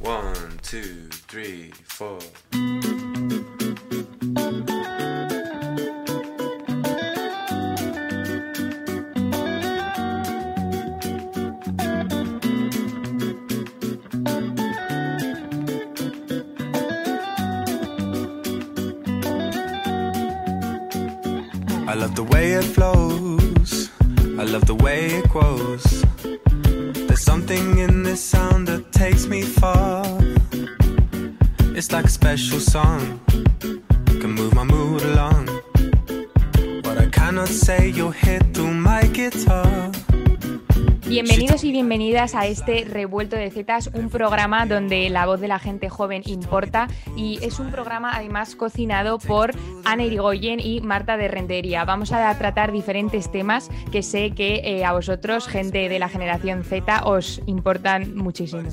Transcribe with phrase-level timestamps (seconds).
[0.00, 2.18] One, two, three, four.
[21.86, 23.90] I love the way it flows.
[24.38, 26.04] I love the way it grows.
[27.08, 28.57] There's something in this sound
[29.10, 30.04] takes me far.
[31.76, 33.20] It's like a special song.
[34.20, 35.46] Can move my mood along.
[36.82, 39.87] But I cannot say, you'll hear through my guitar.
[41.08, 45.58] Bienvenidos y bienvenidas a este Revuelto de Zetas, un programa donde la voz de la
[45.58, 46.86] gente joven importa
[47.16, 49.52] y es un programa además cocinado por
[49.86, 51.86] Ana Irigoyen y Marta de Rentería.
[51.86, 56.62] Vamos a tratar diferentes temas que sé que eh, a vosotros, gente de la generación
[56.62, 58.68] Z, os importan muchísimo.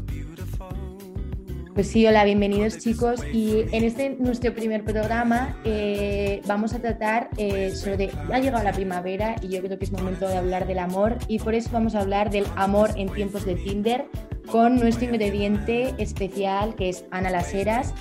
[1.76, 3.20] Pues sí, hola, bienvenidos chicos.
[3.34, 8.12] Y en este nuestro primer programa eh, vamos a tratar eh, sobre.
[8.32, 11.38] Ha llegado la primavera y yo creo que es momento de hablar del amor y
[11.38, 14.06] por eso vamos a hablar del amor en tiempos de Tinder
[14.50, 17.94] con nuestro ingrediente especial que es Ana Las Heras.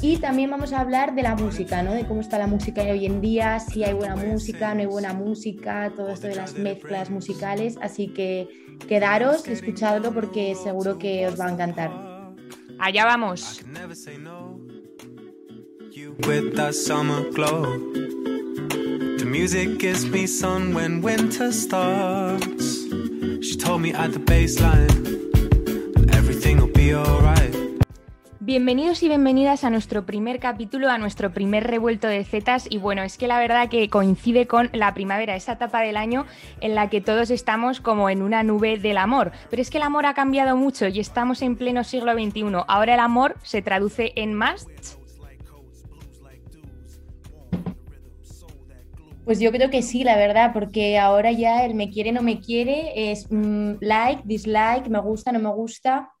[0.00, 1.94] Y también vamos a hablar de la música, ¿no?
[1.94, 5.14] De cómo está la música hoy en día, si hay buena música, no hay buena
[5.14, 7.76] música, todo esto de las mezclas musicales.
[7.82, 8.46] Así que
[8.86, 12.15] quedaros, escuchadlo porque seguro que os va a encantar.
[12.78, 13.62] Allá vamos.
[15.90, 17.78] You with that summer glow.
[19.18, 22.84] The music gives me sun when winter starts.
[23.42, 24.92] She told me at the baseline
[26.14, 27.25] everything will be alright.
[28.46, 32.68] Bienvenidos y bienvenidas a nuestro primer capítulo, a nuestro primer revuelto de zetas.
[32.70, 36.26] Y bueno, es que la verdad que coincide con la primavera, esa etapa del año
[36.60, 39.32] en la que todos estamos como en una nube del amor.
[39.50, 42.44] Pero es que el amor ha cambiado mucho y estamos en pleno siglo XXI.
[42.68, 44.96] Ahora el amor se traduce en musts.
[49.24, 52.38] Pues yo creo que sí, la verdad, porque ahora ya el me quiere, no me
[52.38, 56.12] quiere es mm, like, dislike, me gusta, no me gusta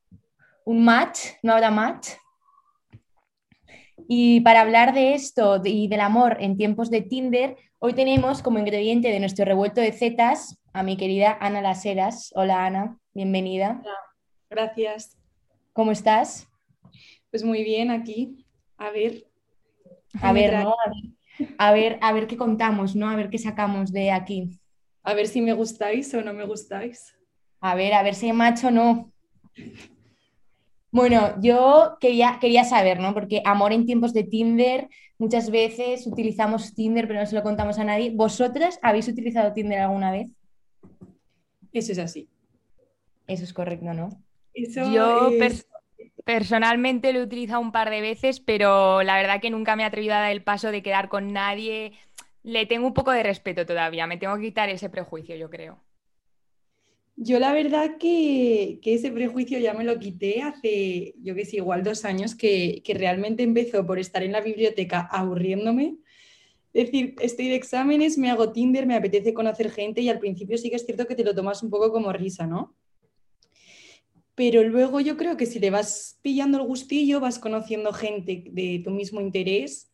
[0.66, 2.08] un match, no habrá match.
[4.08, 8.58] Y para hablar de esto y del amor en tiempos de Tinder, hoy tenemos como
[8.58, 12.32] ingrediente de nuestro revuelto de zetas a mi querida Ana Laseras.
[12.34, 13.80] Hola Ana, bienvenida.
[13.80, 13.96] Hola,
[14.50, 15.16] gracias.
[15.72, 16.48] ¿Cómo estás?
[17.30, 18.44] Pues muy bien aquí.
[18.76, 19.24] A ver.
[20.20, 20.74] A ver, ¿no?
[20.74, 23.08] a ver, a ver, a ver qué contamos, ¿no?
[23.08, 24.50] A ver qué sacamos de aquí.
[25.04, 27.16] A ver si me gustáis o no me gustáis.
[27.60, 29.12] A ver, a ver si hay macho o no.
[30.96, 33.12] Bueno, yo quería, quería saber, ¿no?
[33.12, 37.78] Porque amor en tiempos de Tinder, muchas veces utilizamos Tinder, pero no se lo contamos
[37.78, 38.12] a nadie.
[38.14, 40.28] ¿Vosotras habéis utilizado Tinder alguna vez?
[41.74, 42.30] Eso es así.
[43.26, 44.08] Eso es correcto, ¿no?
[44.54, 45.06] Eso Yo
[45.38, 45.66] es-
[46.24, 49.86] personalmente lo he utilizado un par de veces, pero la verdad que nunca me he
[49.86, 51.92] atrevido a dar el paso de quedar con nadie.
[52.42, 55.85] Le tengo un poco de respeto todavía, me tengo que quitar ese prejuicio, yo creo.
[57.16, 61.56] Yo la verdad que, que ese prejuicio ya me lo quité hace, yo que sé,
[61.56, 65.96] igual dos años, que, que realmente empezó por estar en la biblioteca aburriéndome.
[66.74, 70.58] Es decir, estoy de exámenes, me hago Tinder, me apetece conocer gente y al principio
[70.58, 72.76] sí que es cierto que te lo tomas un poco como risa, ¿no?
[74.34, 78.82] Pero luego yo creo que si le vas pillando el gustillo, vas conociendo gente de
[78.84, 79.90] tu mismo interés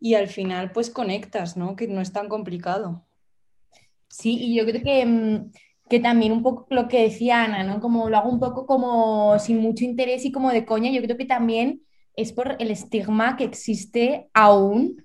[0.00, 1.76] y al final pues conectas, ¿no?
[1.76, 3.06] Que no es tan complicado.
[4.08, 5.52] Sí, y yo creo que, mm,
[5.88, 7.80] que también un poco lo que decía Ana, ¿no?
[7.80, 11.16] Como lo hago un poco como sin mucho interés y como de coña, yo creo
[11.16, 11.82] que también
[12.16, 15.04] es por el estigma que existe aún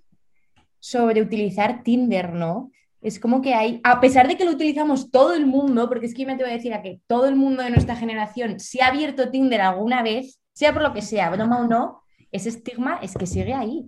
[0.80, 2.72] sobre utilizar Tinder, ¿no?
[3.02, 6.14] Es como que hay, a pesar de que lo utilizamos todo el mundo, porque es
[6.14, 8.82] que me te voy a decir a que todo el mundo de nuestra generación se
[8.82, 13.00] ha abierto Tinder alguna vez, sea por lo que sea, broma o no, ese estigma
[13.02, 13.86] es que sigue ahí.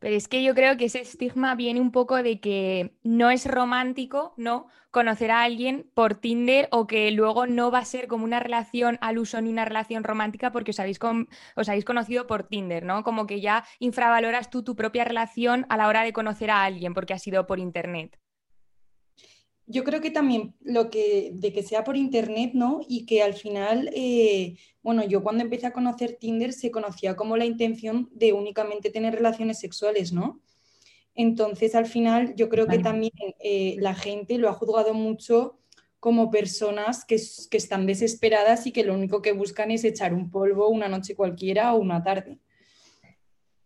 [0.00, 3.46] Pero es que yo creo que ese estigma viene un poco de que no es
[3.46, 4.66] romántico, ¿no?
[4.90, 8.98] Conocer a alguien por Tinder o que luego no va a ser como una relación
[9.00, 12.84] al uso ni una relación romántica porque os habéis, con- os habéis conocido por Tinder,
[12.84, 13.02] ¿no?
[13.04, 16.94] Como que ya infravaloras tú tu propia relación a la hora de conocer a alguien
[16.94, 18.18] porque ha sido por Internet.
[19.70, 22.80] Yo creo que también lo que, de que sea por internet, ¿no?
[22.88, 27.36] Y que al final, eh, bueno, yo cuando empecé a conocer Tinder se conocía como
[27.36, 30.40] la intención de únicamente tener relaciones sexuales, ¿no?
[31.14, 35.58] Entonces, al final, yo creo que también eh, la gente lo ha juzgado mucho
[36.00, 37.20] como personas que,
[37.50, 41.14] que están desesperadas y que lo único que buscan es echar un polvo una noche
[41.14, 42.38] cualquiera o una tarde.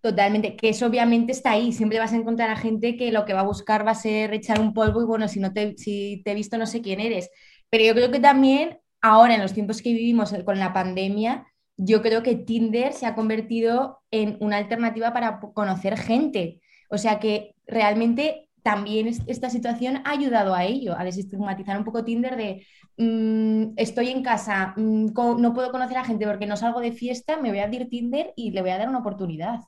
[0.02, 1.72] Totalmente, que eso obviamente está ahí.
[1.72, 4.34] Siempre vas a encontrar a gente que lo que va a buscar va a ser
[4.34, 6.99] echar un polvo y bueno, si no te, si te he visto no sé quién
[7.00, 7.31] eres.
[7.70, 11.46] Pero yo creo que también ahora en los tiempos que vivimos con la pandemia,
[11.76, 16.60] yo creo que Tinder se ha convertido en una alternativa para conocer gente.
[16.90, 22.04] O sea que realmente también esta situación ha ayudado a ello, a desestigmatizar un poco
[22.04, 22.66] Tinder de
[22.96, 27.37] mm, estoy en casa, mm, no puedo conocer a gente porque no salgo de fiesta,
[27.37, 29.60] me voy a abrir Tinder y le voy a dar una oportunidad.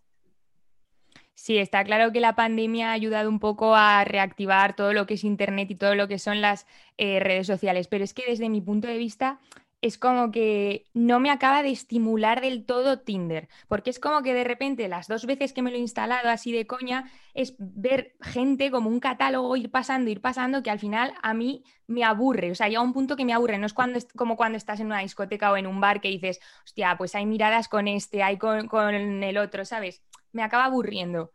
[1.35, 5.15] Sí, está claro que la pandemia ha ayudado un poco a reactivar todo lo que
[5.15, 6.67] es Internet y todo lo que son las
[6.97, 9.41] eh, redes sociales, pero es que desde mi punto de vista
[9.85, 14.33] es como que no me acaba de estimular del todo Tinder, porque es como que
[14.33, 18.17] de repente las dos veces que me lo he instalado así de coña es ver
[18.23, 22.51] gente como un catálogo ir pasando, ir pasando, que al final a mí me aburre,
[22.51, 24.87] o sea, llega un punto que me aburre, no es cuando como cuando estás en
[24.87, 28.39] una discoteca o en un bar que dices, hostia, pues hay miradas con este, hay
[28.39, 30.03] con, el otro, ¿sabes?
[30.35, 31.31] Me acaba aburriendo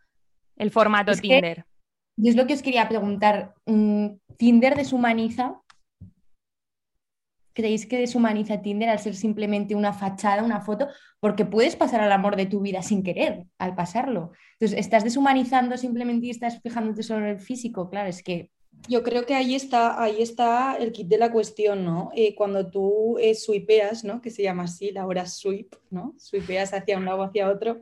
[0.57, 1.65] el formato Tinder.
[2.17, 4.07] y es lo que os quería preguntar, mm,
[4.37, 5.59] ¿Tinder deshumaniza?
[7.53, 10.87] ¿Creéis que deshumaniza Tinder al ser simplemente una fachada, una foto?
[11.19, 14.31] Porque puedes pasar al amor de tu vida sin querer al pasarlo.
[14.53, 17.89] Entonces, ¿estás deshumanizando simplemente y estás fijándote solo en el físico?
[17.89, 18.51] Claro, es que...
[18.87, 22.11] Yo creo que ahí está, ahí está el kit de la cuestión, ¿no?
[22.15, 24.21] Eh, cuando tú eh, swipeas, ¿no?
[24.21, 26.15] Que se llama así, la hora sweep, ¿no?
[26.17, 27.81] Swipeas hacia un lado o hacia otro.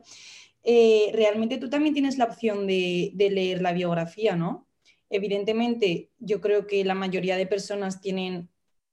[0.70, 4.68] Eh, realmente tú también tienes la opción de, leer la biografía, ¿no?
[5.08, 8.50] Evidentemente, yo creo que la mayoría de personas tienen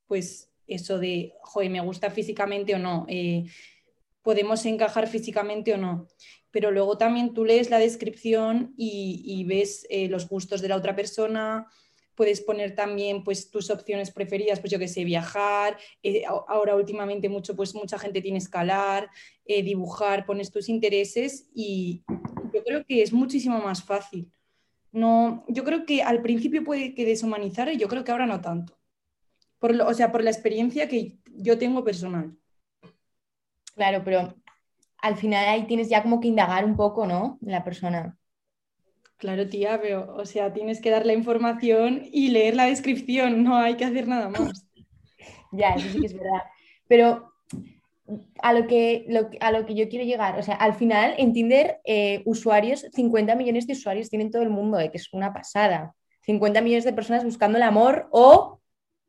[0.08, 3.44] pues eso de, joder, me gusta físicamente o no, eh,
[4.22, 6.08] podemos encajar físicamente o no.
[6.50, 10.96] Pero luego también tú lees la descripción y, ves eh, los gustos de la otra
[10.96, 11.68] persona,
[12.16, 17.30] puedes poner también pues tus opciones preferidas, pues yo que sé, viajar, eh, ahora últimamente
[17.30, 19.10] mucho, pues mucha gente tiene escalar,
[19.46, 22.04] dibujar, pones tus intereses y
[22.54, 24.32] yo creo que es muchísimo más fácil.
[24.92, 28.42] No, yo creo que al principio puede que deshumanizar y yo creo que ahora no
[28.42, 28.76] tanto
[29.62, 32.36] o sea, por la experiencia que yo tengo personal.
[33.76, 34.36] Claro, pero
[35.00, 37.38] al final ahí tienes ya como que indagar un poco, ¿no?
[37.42, 38.18] La persona.
[39.18, 43.58] Claro, tía, pero, o sea, tienes que dar la información y leer la descripción, no
[43.58, 44.68] hay que hacer nada más.
[45.52, 46.44] ya, eso sí que es verdad.
[46.88, 47.32] Pero
[48.42, 49.08] a lo que,
[49.40, 53.36] a lo que yo quiero llegar, o sea, al final en Tinder, eh, usuarios, 50
[53.36, 55.96] millones de usuarios tienen todo el mundo, eh, que es una pasada.
[56.22, 58.60] 50 millones de personas buscando el amor o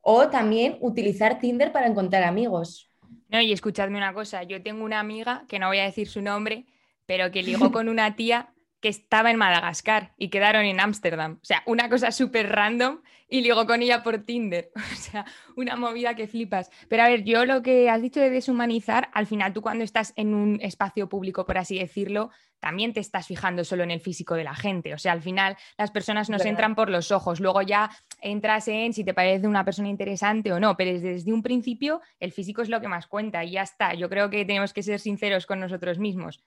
[0.09, 2.89] o también utilizar Tinder para encontrar amigos.
[3.29, 6.23] No, y escuchadme una cosa, yo tengo una amiga, que no voy a decir su
[6.23, 6.65] nombre,
[7.07, 8.55] pero que ligó con una tía
[8.87, 11.41] que estaba en Madagascar y quedaron en Ámsterdam.
[11.43, 14.71] O sea, una cosa súper random y ligó con ella por Tinder.
[14.93, 16.71] O sea, una movida que flipas.
[16.89, 20.13] Pero a ver, yo lo que has dicho de deshumanizar, al final tú cuando estás
[20.15, 22.31] en un espacio público, por así decirlo,
[22.61, 24.95] también te estás fijando solo en el físico de la gente.
[24.95, 27.91] O sea, al final las personas nos entran por los ojos, luego ya
[28.21, 32.31] entras en si te parece una persona interesante o no, pero desde un principio el
[32.31, 33.95] físico es lo que más cuenta y ya está.
[33.95, 36.45] Yo creo que tenemos que ser sinceros con nosotros mismos.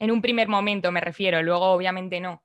[0.00, 2.42] En un primer momento me refiero, luego obviamente no.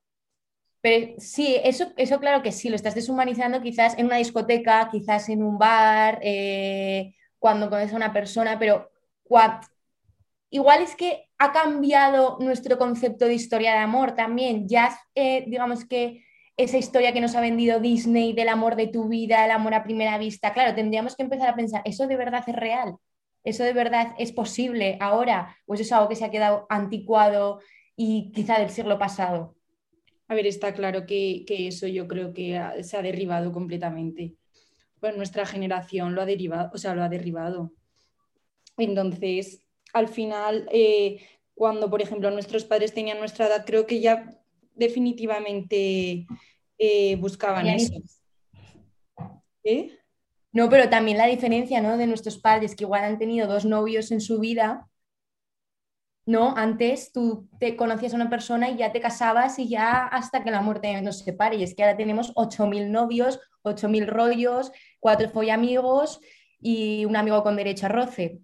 [0.81, 5.29] Pero sí, eso, eso claro que sí, lo estás deshumanizando quizás en una discoteca, quizás
[5.29, 8.91] en un bar, eh, cuando conoces a una persona, pero
[10.49, 14.67] igual es que ha cambiado nuestro concepto de historia de amor también.
[14.67, 16.23] Ya, eh, digamos que
[16.57, 19.83] esa historia que nos ha vendido Disney del amor de tu vida, el amor a
[19.83, 22.95] primera vista, claro, tendríamos que empezar a pensar, ¿eso de verdad es real?
[23.45, 25.55] ¿Eso de verdad es posible ahora?
[25.67, 27.59] ¿O es algo que se ha quedado anticuado
[27.95, 29.55] y quizá del siglo pasado?
[30.27, 34.33] A ver, está claro que, eso yo creo que se ha derribado completamente.
[34.99, 37.71] Pues nuestra generación lo ha derivado, o sea, lo ha derribado.
[38.77, 41.21] Entonces, al final, eh,
[41.53, 44.27] cuando, por ejemplo, nuestros padres tenían nuestra edad, creo que ya
[44.73, 46.25] definitivamente
[46.79, 47.93] eh, buscaban eso.
[49.63, 49.97] ¿Eh?
[50.55, 51.97] No, pero también la diferencia ¿no?
[51.97, 54.87] de nuestros padres, que igual han tenido dos novios en su vida,
[56.25, 56.55] ¿no?
[56.55, 60.51] Antes tú te conocías a una persona y ya te casabas y ya hasta que
[60.51, 61.57] la muerte nos separe.
[61.57, 64.71] Y es que ahora tenemos 8.000 novios, 8.000 rollos,
[65.01, 66.21] cuatro amigos
[66.61, 68.39] y un amigo con derecho a roce.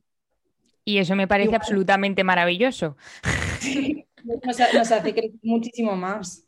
[0.84, 2.98] Y eso me parece absolutamente maravilloso.
[4.44, 4.60] nos,
[4.92, 6.46] hace crecer muchísimo más.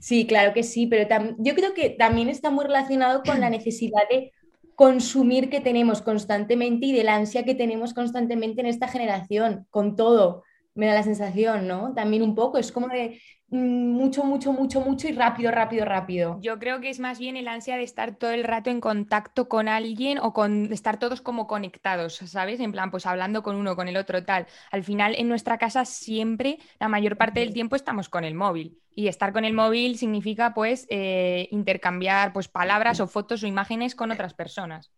[0.00, 4.02] Sí, claro que sí, pero yo creo que también está muy relacionado con la necesidad
[4.10, 4.33] de
[4.74, 10.42] consumir que tenemos constantemente y del ansia que tenemos constantemente en esta generación, con todo,
[10.74, 11.92] me da la sensación, ¿no?
[11.94, 16.38] También un poco, es como de mm, mucho, mucho, mucho, mucho y rápido, rápido, rápido.
[16.40, 19.48] Yo creo que es más bien el ansia de estar todo el rato en contacto
[19.48, 22.60] con alguien o con estar todos como conectados, ¿sabes?
[22.60, 24.46] En plan, pues hablando con uno, con el otro, tal.
[24.70, 28.78] Al final, en nuestra casa siempre, la mayor parte del tiempo estamos con el móvil.
[28.96, 33.94] Y estar con el móvil significa pues eh, intercambiar pues palabras o fotos o imágenes
[33.94, 34.92] con otras personas.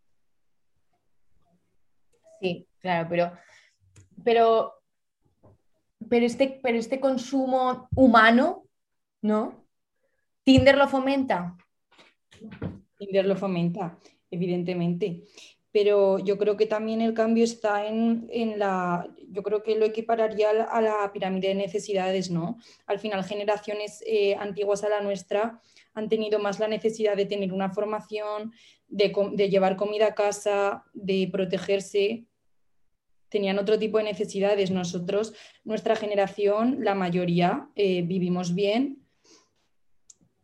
[2.41, 3.33] Sí, claro, pero
[4.25, 4.75] pero,
[6.09, 8.67] pero, este, pero este consumo humano,
[9.23, 9.67] ¿no?
[10.45, 11.57] ¿Tinder lo fomenta?
[12.99, 13.99] Tinder lo fomenta,
[14.31, 15.23] evidentemente.
[15.73, 20.51] Pero yo creo que también el cambio está en, la, yo creo que lo equipararía
[20.51, 22.59] a la, pirámide de necesidades, ¿no?
[22.87, 25.61] Al final, generaciones eh, antiguas a la nuestra
[25.93, 28.53] han tenido más la necesidad de tener una formación,
[28.89, 32.27] de, llevar comida a casa, de protegerse,
[33.29, 34.71] tenían otro tipo de necesidades.
[34.71, 39.03] Nosotros, nuestra generación, la mayoría, eh, vivimos bien,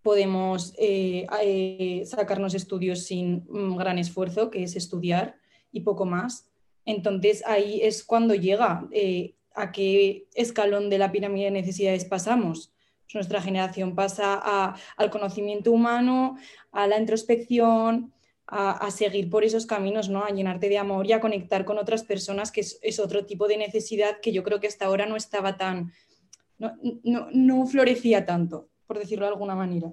[0.02, 5.36] podemos eh, eh, sacarnos estudios sin un gran esfuerzo, que es estudiar
[5.70, 6.50] y poco más.
[6.84, 8.88] Entonces ahí es cuando llega
[9.54, 12.72] a qué escalón de la pirámide de necesidades pasamos.
[13.14, 16.36] Nuestra generación pasa al conocimiento humano,
[16.72, 18.12] a la introspección,
[18.46, 20.24] a, seguir por esos caminos, ¿no?
[20.24, 23.56] A llenarte de amor y a conectar con otras personas, que es, otro tipo de
[23.56, 25.92] necesidad que yo creo que hasta ahora no estaba tan,
[26.58, 29.92] no, florecía tanto, por decirlo de alguna manera.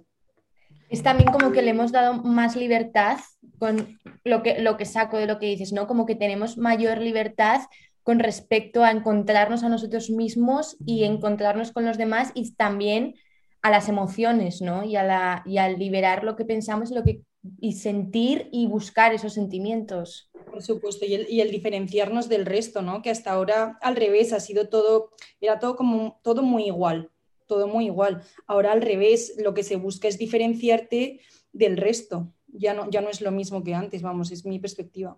[0.90, 3.20] Es también como que le hemos dado más libertad
[3.60, 5.88] con lo que, lo que saco de lo que dices, ¿no?
[5.88, 7.62] Como que tenemos mayor libertad
[8.02, 13.16] con respecto a encontrarnos a nosotros mismos y encontrarnos con los demás y también
[13.62, 14.84] a las emociones, ¿no?
[14.84, 17.22] Y, a la, y al liberar lo que pensamos y lo que
[17.60, 20.30] y sentir y buscar esos sentimientos.
[20.50, 23.02] Por supuesto, y el, diferenciarnos del resto, ¿no?
[23.02, 27.12] Que hasta ahora al revés ha sido todo, era todo como todo muy igual,
[27.48, 28.24] todo muy igual.
[28.48, 31.22] Ahora al revés, lo que se busca es diferenciarte
[31.54, 32.34] del resto.
[32.48, 35.18] Ya no, ya no es lo mismo que antes, vamos, es mi perspectiva.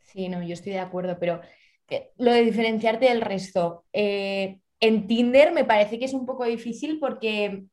[0.00, 1.40] Sí, no, yo estoy de acuerdo, pero
[1.88, 3.84] eh, lo de diferenciarte del resto.
[3.92, 7.64] Eh, en Tinder me parece que es un poco difícil porque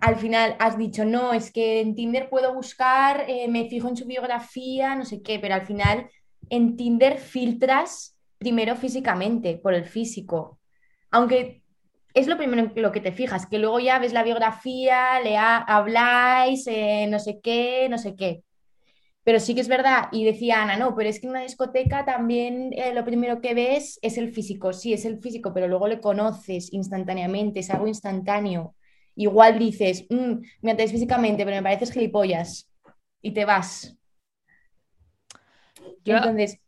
[0.00, 3.96] al final has dicho, no, es que en Tinder puedo buscar, eh, me fijo en
[3.96, 6.08] su biografía, no sé qué, pero al final
[6.48, 10.58] en Tinder filtras primero físicamente, por el físico.
[11.10, 11.62] Aunque
[12.14, 15.36] es lo primero en lo que te fijas, que luego ya ves la biografía, le
[15.36, 18.42] habláis, eh, no sé qué, no sé qué.
[19.22, 22.06] Pero sí que es verdad, y decía Ana, no, pero es que en una discoteca
[22.06, 25.86] también eh, lo primero que ves es el físico, sí, es el físico, pero luego
[25.88, 28.74] le conoces instantáneamente, es algo instantáneo
[29.14, 32.70] igual dices, mm, me atraes físicamente, pero me pareces gilipollas
[33.22, 33.96] y te vas.
[36.04, 36.58] Yo Entonces,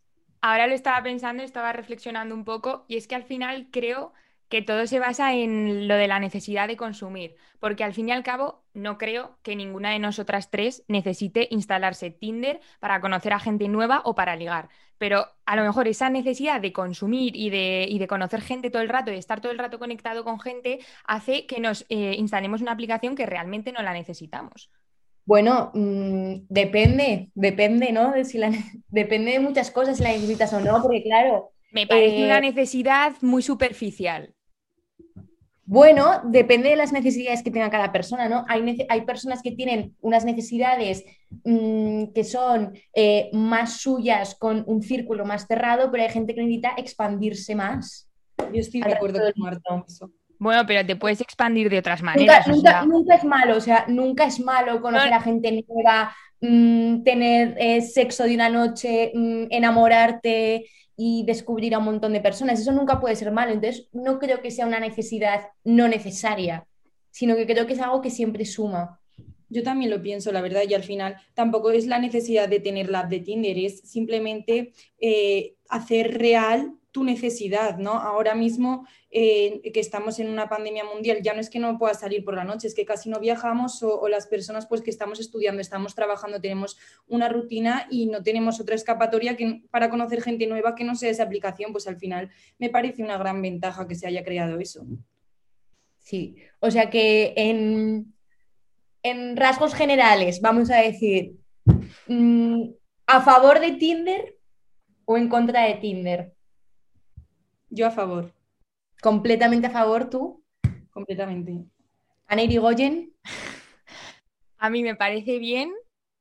[0.41, 4.13] ahora lo estaba pensando, estaba reflexionando un poco y es que al final creo
[4.53, 8.13] que todo se basa en lo de la necesidad de consumir, porque al fin y
[8.13, 13.39] al cabo no creo que ninguna de nosotras tres necesite instalarse Tinder para conocer a
[13.39, 14.69] gente nueva o para ligar,
[14.99, 18.91] pero a lo mejor esa necesidad de consumir y de, de conocer gente todo el
[18.91, 22.61] rato y de estar todo el rato conectado con gente hace que nos eh, instalemos
[22.61, 24.71] una aplicación que realmente no la necesitamos.
[25.25, 28.13] Bueno, mm, depende, depende, ¿no?
[28.13, 28.51] De si la,
[28.89, 31.53] depende de muchas cosas si la necesitas o no, porque claro.
[31.71, 34.35] Me parece una eh, necesidad muy superficial.
[35.65, 38.45] Bueno, depende de las necesidades que tenga cada persona, ¿no?
[38.49, 41.05] Hay, hay personas que tienen unas necesidades
[41.45, 46.43] mm, que son eh, más suyas con un círculo más cerrado, pero hay gente que
[46.43, 48.09] necesita expandirse más.
[48.53, 50.11] Yo estoy de acuerdo con Marta eso.
[50.43, 52.49] Bueno, pero te puedes expandir de otras maneras.
[52.49, 57.81] Nunca, es malo, o sea, nunca es malo conocer a gente nueva, mm, tener eh,
[57.81, 60.67] sexo de una noche, mm, enamorarte,
[61.05, 62.61] y descubrir a un montón de personas.
[62.61, 63.51] Eso nunca puede ser malo.
[63.51, 66.69] Entonces, no creo que sea una necesidad no necesaria,
[67.11, 69.01] sino que creo que es algo que siempre suma.
[69.49, 72.89] Yo también lo pienso, la verdad, y al final tampoco es la necesidad de tener
[72.89, 77.93] la app de Tinder, es simplemente eh, hacer real tu necesidad, ¿no?
[77.93, 82.01] Ahora mismo eh, que estamos en una pandemia mundial, ya no es que no puedas
[82.01, 85.19] salir por la noche, es que casi no viajamos o, las personas pues que estamos
[85.19, 90.47] estudiando, estamos trabajando, tenemos una rutina y no tenemos otra escapatoria que, para conocer gente
[90.47, 93.95] nueva que no sea esa aplicación, pues al final me parece una gran ventaja que
[93.95, 94.85] se haya creado eso.
[95.99, 98.13] Sí, o sea que en,
[99.37, 101.37] rasgos generales, vamos a decir,
[102.07, 102.65] mm,
[103.07, 104.37] ¿a favor de Tinder
[105.07, 106.33] o en contra de Tinder?
[107.75, 108.35] Yo a favor.
[109.01, 110.45] ¿Completamente a favor tú?
[110.91, 111.65] Completamente.
[112.29, 113.15] Ana Irigoyen.
[114.59, 115.73] A mí me parece bien.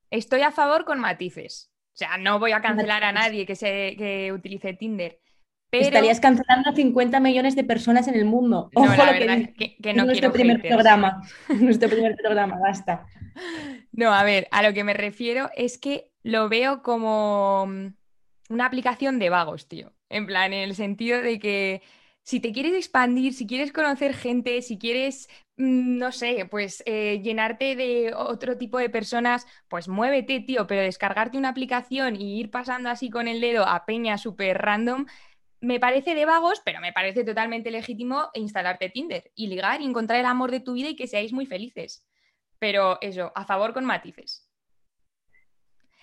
[0.10, 1.70] Estoy a favor con matices.
[1.94, 5.20] O sea, no voy a cancelar a nadie que, se, que utilice Tinder.
[5.70, 5.84] Pero...
[5.84, 8.70] Estarías cancelando a 50 millones de personas en el mundo.
[8.74, 11.22] Ojo lo que, que, no nuestro primer programa.
[11.60, 13.06] nuestro primer programa, basta.
[13.92, 17.64] No, a ver, a lo que me refiero es que lo veo como
[18.50, 19.92] una aplicación de vagos, tío.
[20.12, 21.82] En plan, en el sentido de que
[22.24, 27.22] si te quieres expandir, si quieres conocer gente, si quieres, mm, no sé, pues eh,
[27.24, 32.52] llenarte de otro tipo de personas, pues muévete, tío, pero descargarte una aplicación y ir
[32.52, 35.06] pasando así con el dedo a peña súper random,
[35.62, 40.20] me parece de vagos, pero me parece totalmente legítimo instalarte Tinder y ligar y encontrar
[40.20, 42.06] el amor de tu vida y que seáis muy felices.
[42.60, 44.50] Pero eso, a favor con matices.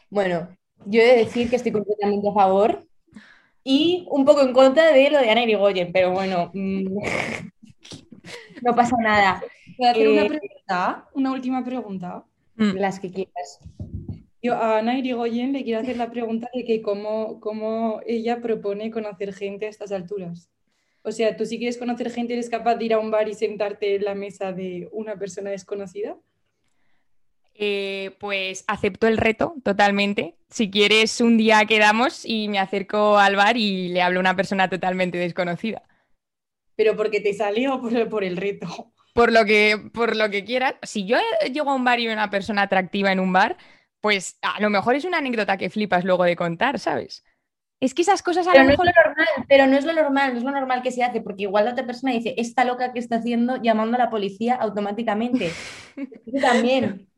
[0.08, 2.87] Bueno, yo he de decir que estoy completamente a favor
[3.70, 6.86] y un poco en contra de lo de Ana Irigoyen, pero bueno, mm,
[8.62, 9.42] no pasa nada.
[9.76, 11.08] ¿Puedo hacer una Eh, pregunta?
[11.12, 12.24] Una última pregunta.
[12.56, 12.76] Mm.
[12.78, 13.60] Las que quieras.
[14.42, 18.90] Yo a Ana Irigoyen le quiero hacer la pregunta de que cómo, cómo ella propone
[18.90, 20.48] conocer gente a estas alturas.
[21.02, 23.34] O sea, ¿tú si quieres conocer gente eres capaz de ir a un bar y
[23.34, 26.16] sentarte en la mesa de una persona desconocida?
[27.60, 30.36] Eh, pues acepto el reto totalmente.
[30.48, 34.36] Si quieres, un día quedamos y me acerco al bar y le hablo a una
[34.36, 35.82] persona totalmente desconocida.
[36.76, 38.92] ¿Pero porque te salió o por, por el reto?
[39.12, 40.74] Por lo que, por lo que quieras.
[40.82, 41.18] Si yo
[41.52, 43.56] llego a un bar y veo una persona atractiva en un bar,
[44.00, 47.24] pues a lo mejor es una anécdota que flipas luego de contar, ¿sabes?
[47.80, 48.86] Es que esas cosas a Pero lo no, es mejor...
[48.86, 51.42] lo normal, pero no es lo normal, no es lo normal que se hace, porque
[51.44, 55.52] igual la otra persona dice, esta loca que está haciendo llamando a la policía automáticamente.
[56.26, 57.08] Yo también.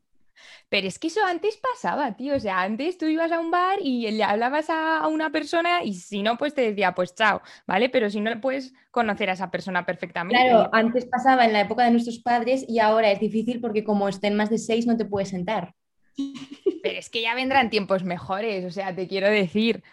[0.71, 2.33] Pero es que eso antes pasaba, tío.
[2.33, 5.95] O sea, antes tú ibas a un bar y le hablabas a, una persona y
[5.95, 7.89] si no, pues te decía, pues chao, ¿vale?
[7.89, 10.41] Pero si no, puedes conocer a esa persona perfectamente.
[10.41, 14.07] Claro, antes pasaba en la época de nuestros padres y ahora es difícil porque como
[14.07, 15.75] estén más de seis no te puedes sentar.
[16.83, 19.83] Pero es que ya vendrán tiempos mejores, o sea, te quiero decir.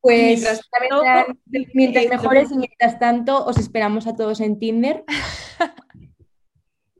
[0.00, 1.38] Pues Mientras vendrán
[1.74, 5.04] mientras eh, mejores y mientras tanto os esperamos a todos en Tinder.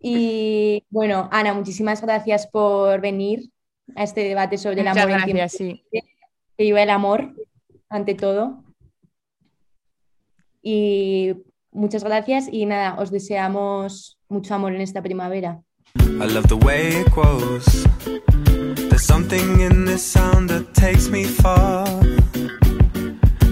[0.07, 3.51] Y bueno, Ana, muchísimas gracias por venir
[3.97, 5.85] a este debate sobre el Muchas amor en tiempos gracias, sí.
[6.59, 7.33] que viva el amor
[7.89, 8.63] ante todo.
[10.63, 11.33] Y
[11.73, 15.63] muchas gracias y nada, os deseamos mucho amor en esta primavera.
[15.97, 17.65] I love the way it grows.
[18.91, 21.87] There's something in this sound that takes me far.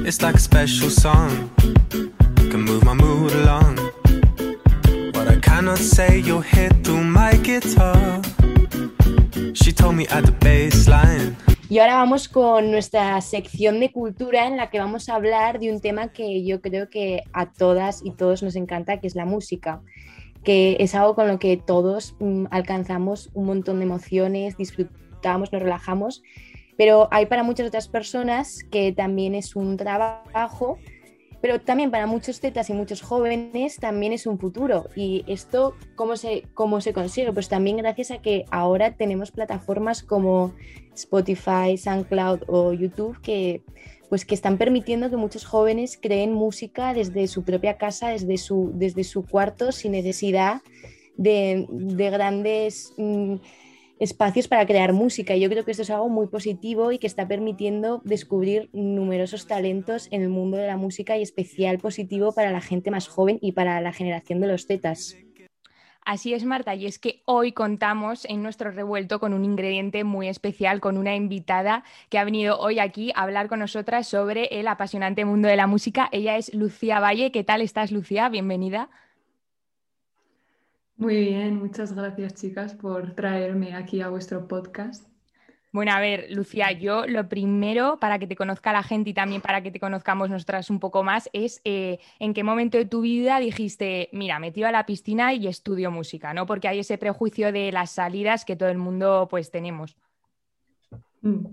[0.05, 1.51] It's like a special song,
[2.51, 3.12] can move my mood.
[5.77, 8.21] Say, you'll hit through my guitar.
[9.55, 11.37] She told me at the bass line.
[11.69, 15.73] Y ahora vamos con nuestra sección de cultura en la que vamos a hablar de
[15.73, 19.25] un tema que yo creo que a todas y todos nos encanta, que es la
[19.25, 19.81] música,
[20.45, 25.63] que es algo con lo que todos mm, alcanzamos un montón de emociones, disfrutamos, nos
[25.63, 26.23] relajamos,
[26.77, 30.79] pero hay para muchas otras personas que también es un trabajo,
[31.43, 34.89] pero también para muchos tetas y muchos jóvenes también es un futuro.
[34.95, 37.33] Y esto, ¿cómo se, cómo se consigue?
[37.33, 40.55] Pues también gracias a que ahora tenemos plataformas como
[40.95, 43.63] Spotify, SoundCloud o YouTube que,
[44.09, 48.71] pues, que están permitiendo que muchos jóvenes creen música desde su propia casa, desde su,
[48.75, 50.63] desde su cuarto, sin necesidad
[51.17, 53.35] de, de grandes mm,
[54.03, 55.37] espacios para crear música.
[55.37, 59.47] Y yo creo que esto es algo muy positivo y que está permitiendo descubrir numerosos
[59.47, 63.39] talentos en el mundo de la música y especial positivo para la gente más joven
[63.41, 65.17] y para la generación de los tetas.
[66.05, 70.27] Así es, Marta, y es que hoy contamos en nuestro revuelto con un ingrediente muy
[70.27, 74.67] especial, con una invitada que ha venido hoy aquí a hablar con nosotras sobre el
[74.67, 76.09] apasionante mundo de la música.
[76.11, 77.31] Ella es Lucía Valle.
[77.31, 78.29] ¿Qué tal estás, Lucía?
[78.31, 78.91] Bienvenida.
[81.03, 85.05] Muy bien, muchas gracias chicas por traerme aquí a vuestro podcast.
[85.73, 89.41] Bueno, a ver, Lucía, yo lo primero para que te conozca la gente y también
[89.41, 93.01] para que te conozcamos nosotras un poco más es eh, en qué momento de tu
[93.01, 96.47] vida dijiste, mira, me tiro a la piscina y estudio música, ¿no?
[96.47, 99.97] Porque hay ese prejuicio de las salidas que todo el mundo pues tenemos.
[101.23, 101.47] Mm.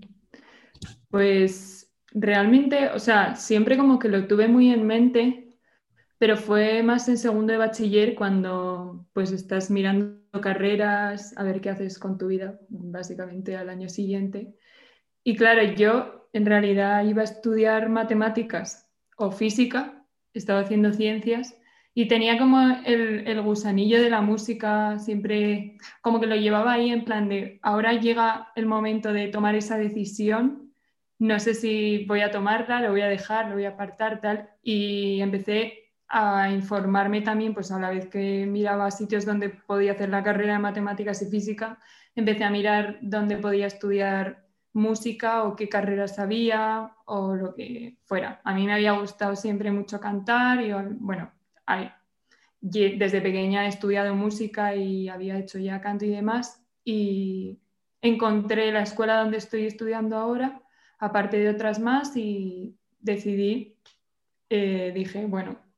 [1.10, 5.49] Pues realmente, o sea, siempre como que lo tuve muy en mente,
[6.20, 11.70] pero fue más en segundo de bachiller cuando pues estás mirando carreras, a ver qué
[11.70, 14.54] haces con tu vida, básicamente al año siguiente.
[15.24, 21.58] Y claro, yo en realidad iba a estudiar matemáticas o física, estaba haciendo ciencias
[21.94, 26.90] y tenía como el, el gusanillo de la música, siempre como que lo llevaba ahí
[26.90, 30.74] en plan de, ahora llega el momento de tomar esa decisión,
[31.18, 34.50] no sé si voy a tomarla, lo voy a dejar, lo voy a apartar, tal,
[34.62, 40.10] y empecé a informarme también, pues a la vez que miraba sitios donde podía hacer
[40.10, 41.78] la carrera de matemáticas y física,
[42.16, 48.42] empecé a mirar dónde podía estudiar música o qué carreras había o lo que fuera.
[48.44, 51.32] A mí me había gustado siempre mucho cantar y bueno,
[52.60, 57.60] desde pequeña he estudiado música y había hecho ya canto y demás y
[58.02, 60.62] encontré la escuela donde estoy estudiando ahora,
[60.98, 63.78] aparte de otras más y decidí,
[64.50, 65.69] eh, dije, bueno,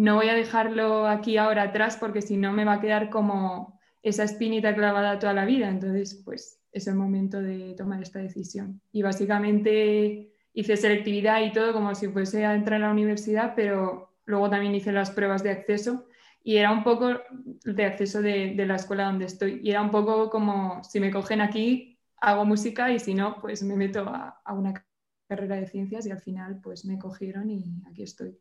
[0.00, 3.78] no voy a dejarlo aquí ahora atrás porque si no me va a quedar como
[4.02, 5.68] esa espinita clavada toda la vida.
[5.68, 8.80] Entonces, pues es el momento de tomar esta decisión.
[8.92, 14.14] Y básicamente hice selectividad y todo como si fuese a entrar a la universidad, pero
[14.24, 16.06] luego también hice las pruebas de acceso
[16.42, 17.18] y era un poco
[17.64, 19.60] de acceso de, la escuela donde estoy.
[19.62, 23.62] Y era un poco como, si me cogen aquí, hago música y si no, pues
[23.62, 24.82] me meto a, a una
[25.28, 28.38] carrera de ciencias y al final pues me cogieron y aquí estoy.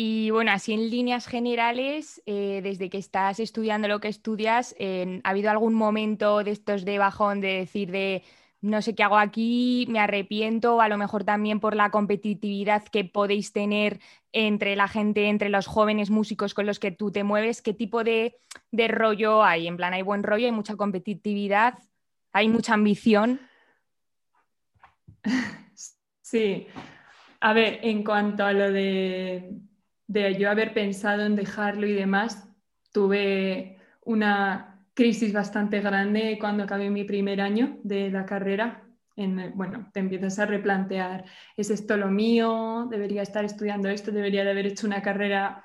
[0.00, 4.76] Y bueno, así en líneas generales, eh, desde que estás estudiando lo que estudias,
[5.24, 8.22] ¿ha habido algún momento de estos de bajón de decir de
[8.60, 13.06] no sé qué hago aquí, me arrepiento, a lo mejor también por la competitividad que
[13.06, 13.98] podéis tener
[14.30, 17.60] entre la gente, entre los jóvenes músicos con los que tú te mueves?
[17.60, 18.38] ¿Qué tipo de
[18.86, 19.66] rollo hay?
[19.66, 21.74] En plan, ¿hay buen rollo, hay mucha competitividad,
[22.32, 23.40] hay mucha ambición?
[26.20, 26.68] Sí.
[27.40, 29.50] A ver, en cuanto a lo de
[30.08, 32.48] de yo haber pensado en dejarlo y demás,
[32.92, 38.82] tuve una crisis bastante grande cuando acabé mi primer año de la carrera.
[39.14, 41.24] En, bueno, te empiezas a replantear,
[41.56, 42.88] ¿es esto lo mío?
[42.90, 44.10] ¿Debería estar estudiando esto?
[44.10, 45.64] ¿Debería de haber hecho una carrera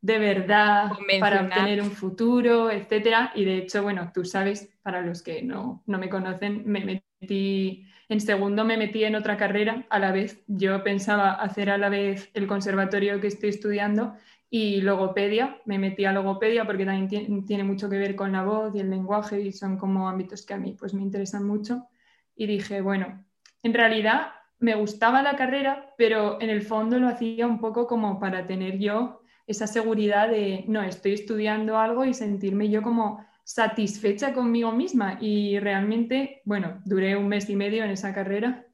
[0.00, 3.32] de verdad para obtener un futuro, etcétera?
[3.34, 7.86] Y de hecho, bueno, tú sabes, para los que no, no me conocen, me metí
[8.08, 10.42] en segundo me metí en otra carrera a la vez.
[10.46, 14.14] Yo pensaba hacer a la vez el conservatorio que estoy estudiando
[14.50, 15.60] y logopedia.
[15.64, 18.90] Me metí a logopedia porque también tiene mucho que ver con la voz y el
[18.90, 21.88] lenguaje y son como ámbitos que a mí pues me interesan mucho.
[22.36, 23.24] Y dije, bueno,
[23.62, 28.18] en realidad me gustaba la carrera, pero en el fondo lo hacía un poco como
[28.18, 34.32] para tener yo esa seguridad de, no, estoy estudiando algo y sentirme yo como satisfecha
[34.32, 38.66] conmigo misma y realmente, bueno, duré un mes y medio en esa carrera,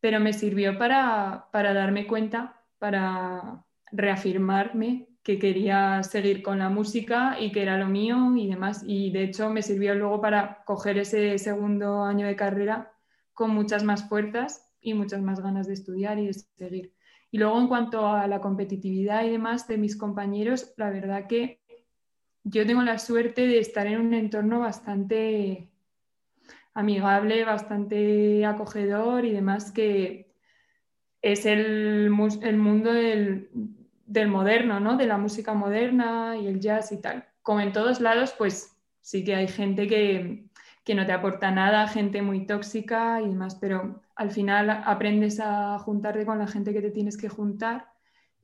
[0.00, 7.52] pero me sirvió para, darme cuenta, para reafirmarme que quería seguir con la música y
[7.52, 8.82] que era lo mío y demás.
[8.86, 12.92] Y de hecho me sirvió luego para coger ese segundo año de carrera
[13.32, 16.94] con muchas más fuerzas y muchas más ganas de estudiar y de seguir.
[17.30, 21.59] Y luego en cuanto a la competitividad y demás de mis compañeros, la verdad que
[22.44, 25.68] yo tengo la suerte de estar en un entorno bastante
[26.74, 30.34] amigable, bastante acogedor y demás, que
[31.22, 33.50] es el, mundo del,
[34.28, 34.96] moderno, ¿no?
[34.96, 37.26] De la música moderna y el jazz y tal.
[37.42, 40.46] Como en todos lados, pues sí que hay gente que,
[40.84, 45.78] que no te aporta nada, gente muy tóxica y demás, pero al final aprendes a
[45.78, 47.89] juntarte con la gente que te tienes que juntar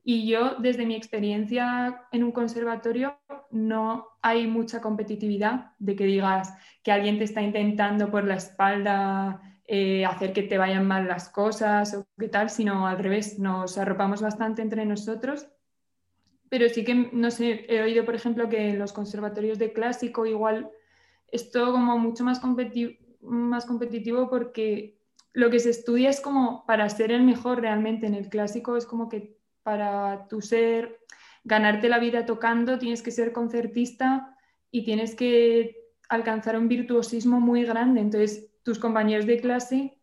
[0.09, 3.17] y yo, desde mi experiencia en un conservatorio,
[3.51, 9.41] no hay mucha competitividad de que digas que alguien te está intentando por la espalda
[9.65, 13.77] eh, hacer que te vayan mal las cosas o qué tal, sino al revés, nos
[13.77, 15.49] arropamos bastante entre nosotros.
[16.47, 20.25] Pero sí que, no sé, he oído, por ejemplo, que en los conservatorios de clásico
[20.25, 20.71] igual
[21.27, 22.39] es todo como mucho más,
[23.19, 25.01] más competitivo porque
[25.33, 28.07] lo que se estudia es como para ser el mejor realmente.
[28.07, 29.36] En el clásico es como que
[29.67, 30.97] para tu ser,
[31.43, 34.33] ganarte la vida tocando, tienes que ser concertista
[34.71, 35.75] y tienes que
[36.07, 37.99] alcanzar un virtuosismo muy grande.
[37.99, 39.99] Entonces, tus compañeros de clase,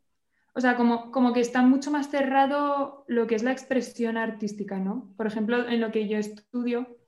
[0.53, 4.79] o sea, como, como que está mucho más cerrado lo que es la expresión artística,
[4.79, 5.15] ¿no?
[5.17, 6.99] Por ejemplo, en lo que yo estudio,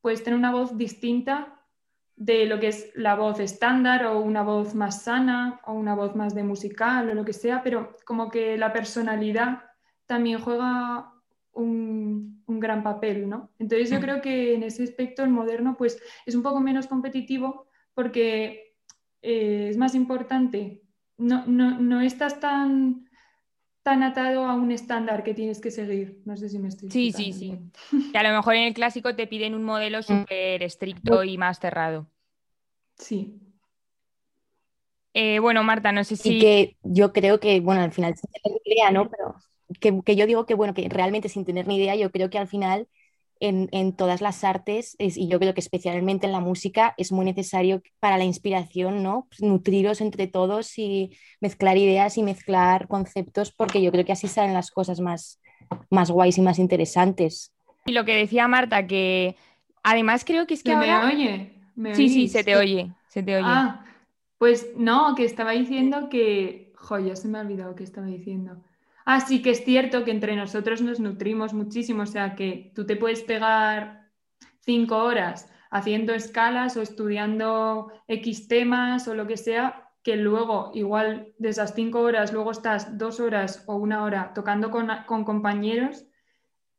[0.00, 1.60] puedes tener una voz distinta
[2.16, 6.16] de lo que es la voz estándar o una voz más sana o una voz
[6.16, 9.62] más de musical o lo que sea, pero como que la personalidad
[10.06, 11.09] también juega
[11.52, 13.50] un, gran papel, ¿no?
[13.58, 14.02] Entonces yo mm.
[14.02, 18.74] creo que en ese aspecto el moderno pues es un poco menos competitivo porque
[19.22, 20.82] eh, es más importante,
[21.16, 23.08] no, no, estás tan,
[23.82, 26.20] tan atado a un estándar que tienes que seguir.
[26.24, 27.58] No sé si me estoy Sí, sí, sí.
[28.12, 30.02] Que a lo mejor en el clásico te piden un modelo mm.
[30.02, 32.06] súper estricto y más cerrado.
[32.96, 33.38] Sí.
[35.12, 36.36] Eh, bueno, Marta, no sé si.
[36.36, 38.28] Y que yo creo que, bueno, al final se
[38.92, 39.10] ¿no?
[39.10, 39.34] Pero
[39.80, 42.48] que, yo digo que, bueno, que realmente sin tener ni idea, yo creo que al
[42.48, 42.86] final
[43.40, 47.24] en, en todas las artes, y yo creo que especialmente en la música, es muy
[47.24, 49.26] necesario para la inspiración, ¿no?
[49.30, 54.28] Pues nutriros entre todos y mezclar ideas y mezclar conceptos, porque yo creo que así
[54.28, 55.40] salen las cosas más,
[55.88, 57.52] más guays y más interesantes.
[57.86, 59.36] Y lo que decía Marta, que
[59.82, 61.06] además creo que es que ahora...
[61.06, 61.94] ¿Me oye?
[61.94, 63.44] sí, sí, se te oye, se te oye.
[63.46, 63.86] Ah,
[64.36, 66.70] pues no, que estaba diciendo que...
[66.74, 68.56] Joya, se me ha olvidado que estaba diciendo.
[69.04, 72.86] Ah, sí que es cierto que entre nosotros nos nutrimos muchísimo, o sea que tú
[72.86, 74.10] te puedes pegar
[74.60, 81.32] cinco horas haciendo escalas o estudiando X temas o lo que sea, que luego igual
[81.38, 84.88] de esas cinco horas, luego estás dos horas o una hora tocando con,
[85.24, 86.06] compañeros,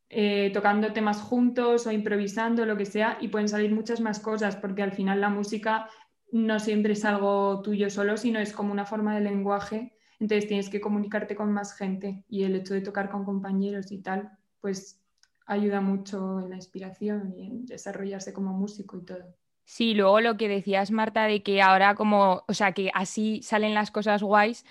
[0.10, 4.58] eh, tocando temas juntos o improvisando, lo que sea, y pueden salir muchas más cosas,
[4.58, 5.88] porque al final la música
[6.32, 10.70] no siempre es algo tuyo solo, sino es como una forma de lenguaje entonces tienes
[10.70, 14.30] que comunicarte con más gente y el hecho de tocar con compañeros y tal,
[14.62, 15.02] pues
[15.48, 19.36] ayuda mucho en la inspiración y en desarrollarse como músico y todo.
[19.66, 23.74] Sí, luego lo que decías, Marta, de que ahora como, o sea, que así salen
[23.74, 24.64] las cosas guays,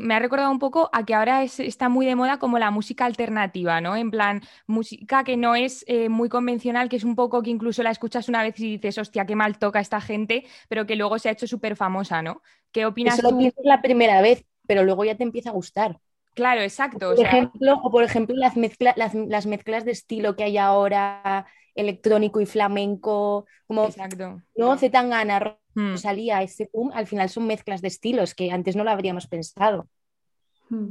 [0.00, 3.04] me ha recordado un poco a que ahora está muy de moda como la música
[3.04, 3.96] alternativa, ¿no?
[3.96, 7.82] En plan, música que no es eh, muy convencional, que es un poco que incluso
[7.82, 11.18] la escuchas una vez y dices, hostia, qué mal toca esta gente, pero que luego
[11.18, 12.42] se ha hecho súper famosa, ¿no?
[12.70, 15.98] ¿Qué opinas Eso lo piensas la primera vez, pero luego ya te empieza a gustar.
[16.32, 17.14] Claro, exacto.
[17.14, 22.46] Por ejemplo, o por ejemplo las, las, mezclas de estilo que hay ahora, electrónico y
[22.46, 24.40] flamenco, como Exacto.
[24.56, 24.78] ¿no?
[24.78, 25.96] Zetangana, Hmm.
[25.96, 29.88] salía ese boom, al final son mezclas de estilos que antes no lo habríamos pensado.
[30.68, 30.90] Hmm.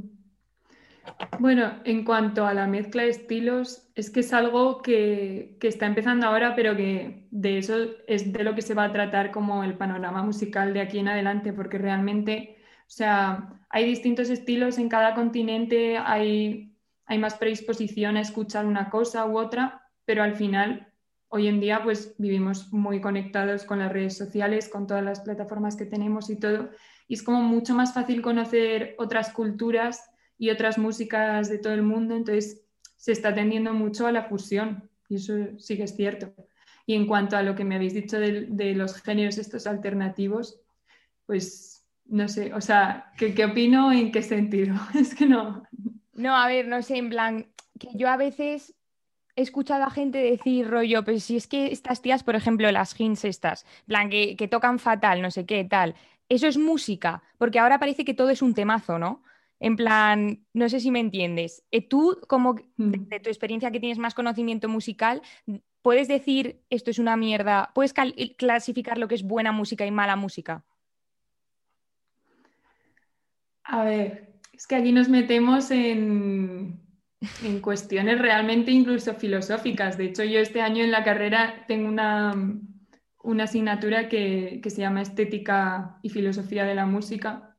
[1.39, 6.27] Bueno, en cuanto a la mezcla de estilos, es que es algo que, está empezando
[6.27, 7.75] ahora, pero que de eso
[8.07, 11.07] es de lo que se va a tratar como el panorama musical de aquí en
[11.07, 12.57] adelante, porque realmente,
[12.91, 16.75] o sea, hay distintos estilos en cada continente, hay,
[17.05, 20.91] hay más predisposición a escuchar una cosa u otra, pero al final
[21.29, 25.77] hoy en día pues vivimos muy conectados con las redes sociales, con todas las plataformas
[25.77, 26.69] que tenemos y todo.
[27.07, 31.83] Y es como mucho más fácil conocer otras culturas y otras músicas de todo el
[31.83, 32.13] mundo.
[32.17, 32.65] Entonces
[32.97, 36.33] se está tendiendo mucho a la fusión y eso sí que es cierto.
[36.85, 40.59] Y en cuanto a lo que me habéis dicho de, los géneros estos alternativos,
[41.25, 41.70] pues
[42.11, 44.75] no sé, o sea, ¿qué, ¿qué opino en qué sentido?
[44.93, 45.63] es que no.
[46.13, 47.47] No, a ver, no sé, en plan,
[47.79, 48.75] que yo a veces
[49.37, 52.99] he escuchado a gente decir rollo, pues si es que estas tías, por ejemplo, las
[52.99, 55.95] hints estas, plan, que, tocan fatal, no sé qué, tal,
[56.27, 59.23] eso es música, porque ahora parece que todo es un temazo, ¿no?
[59.61, 61.63] En plan, no sé si me entiendes.
[61.71, 62.91] Eh, tú, como mm.
[63.07, 65.21] de, tu experiencia que tienes más conocimiento musical,
[65.81, 67.71] ¿puedes decir esto es una mierda?
[67.73, 67.93] ¿Puedes
[68.37, 70.65] clasificar lo que es buena música y mala música?
[73.63, 76.81] A ver, es que aquí nos metemos en,
[77.43, 79.97] en cuestiones realmente incluso filosóficas.
[79.97, 82.33] De hecho, yo este año en la carrera tengo una,
[83.23, 87.55] una asignatura que, se llama Estética y Filosofía de la Música,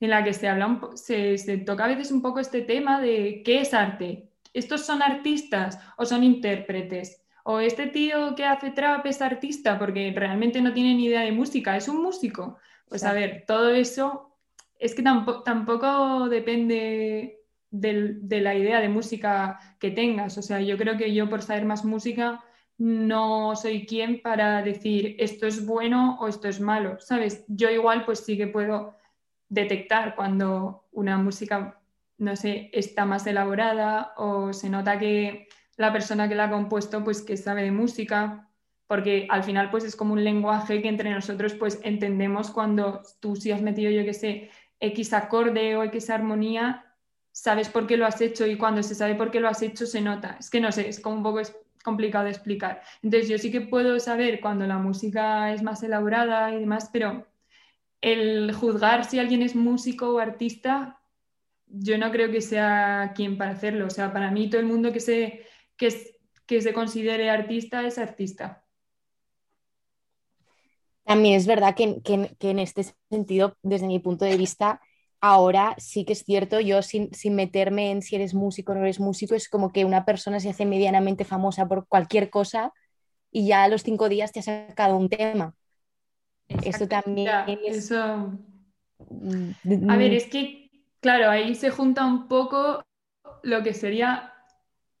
[0.00, 3.42] en la que se, habla se, se toca a veces un poco este tema de
[3.44, 4.30] qué es arte.
[4.52, 7.22] ¿Estos son artistas o son intérpretes?
[7.44, 11.32] ¿O este tío que hace trap es artista porque realmente no tiene ni idea de
[11.32, 11.76] música?
[11.76, 12.58] ¿Es un músico?
[12.88, 14.25] Pues a ver, todo eso
[14.78, 20.38] es que tampoco, tampoco depende de la idea de música que tengas.
[20.38, 22.42] O sea, yo creo que yo por saber más música
[22.78, 27.44] no soy quien para decir esto es bueno o esto es malo, ¿sabes?
[27.48, 28.94] Yo igual pues sí que puedo
[29.48, 31.80] detectar cuando una música,
[32.18, 37.02] no sé, está más elaborada o se nota que la persona que la ha compuesto
[37.02, 38.50] pues que sabe de música,
[38.86, 43.36] porque al final pues es como un lenguaje que entre nosotros pues entendemos cuando tú
[43.36, 46.86] si has metido yo que sé X acorde o X armonía
[47.32, 49.84] sabes por qué lo has hecho y cuando se sabe por qué lo has hecho
[49.86, 50.36] se nota.
[50.40, 51.40] Es que no sé, es como un poco
[51.84, 52.82] complicado de explicar.
[53.02, 57.26] Entonces yo sí que puedo saber cuando la música es más elaborada y demás, pero
[58.00, 60.98] el juzgar si alguien es músico o artista,
[61.66, 63.86] yo no creo que sea quien para hacerlo.
[63.86, 67.98] O sea, para mí todo el mundo que se, que, que se considere artista es
[67.98, 68.65] artista.
[71.06, 74.82] También es verdad que, que en este sentido, desde mi punto de vista,
[75.20, 79.00] Ahora sí que es cierto, yo sin, meterme en si eres músico o no eres
[79.00, 82.72] músico, es como que una persona se hace medianamente famosa por cualquier cosa
[83.30, 85.54] y ya a los cinco días te ha sacado un tema.
[86.48, 87.28] Eso también
[87.64, 87.90] es...
[87.90, 92.82] Mm, a ver, es que, claro, ahí se junta un poco
[93.42, 94.32] lo que sería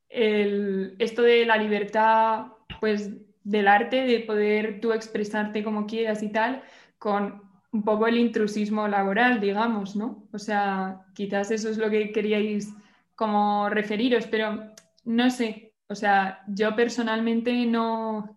[0.08, 2.46] el, esto de la libertad,
[2.80, 3.10] pues,
[3.46, 6.64] del arte, de poder tú expresarte como quieras y tal,
[6.98, 10.26] con un poco el intrusismo laboral, digamos, ¿no?
[10.32, 12.74] O sea, quizás eso es lo que queríais
[13.14, 14.72] como referiros, pero
[15.04, 18.36] no sé, o sea, yo personalmente no...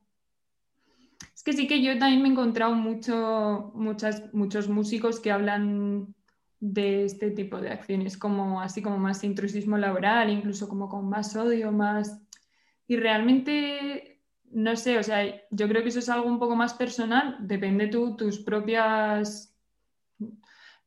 [1.34, 6.13] Es que sí que yo también me he encontrado mucho, muchas, muchos músicos que hablan
[6.60, 11.36] de este tipo de acciones, como así como más intrusismo laboral, incluso como con más
[11.36, 12.22] odio, más...
[12.88, 14.09] Y realmente
[14.51, 17.88] no sé, o sea, yo creo que eso es algo un poco más personal, depende
[17.88, 19.55] tú, tus propias,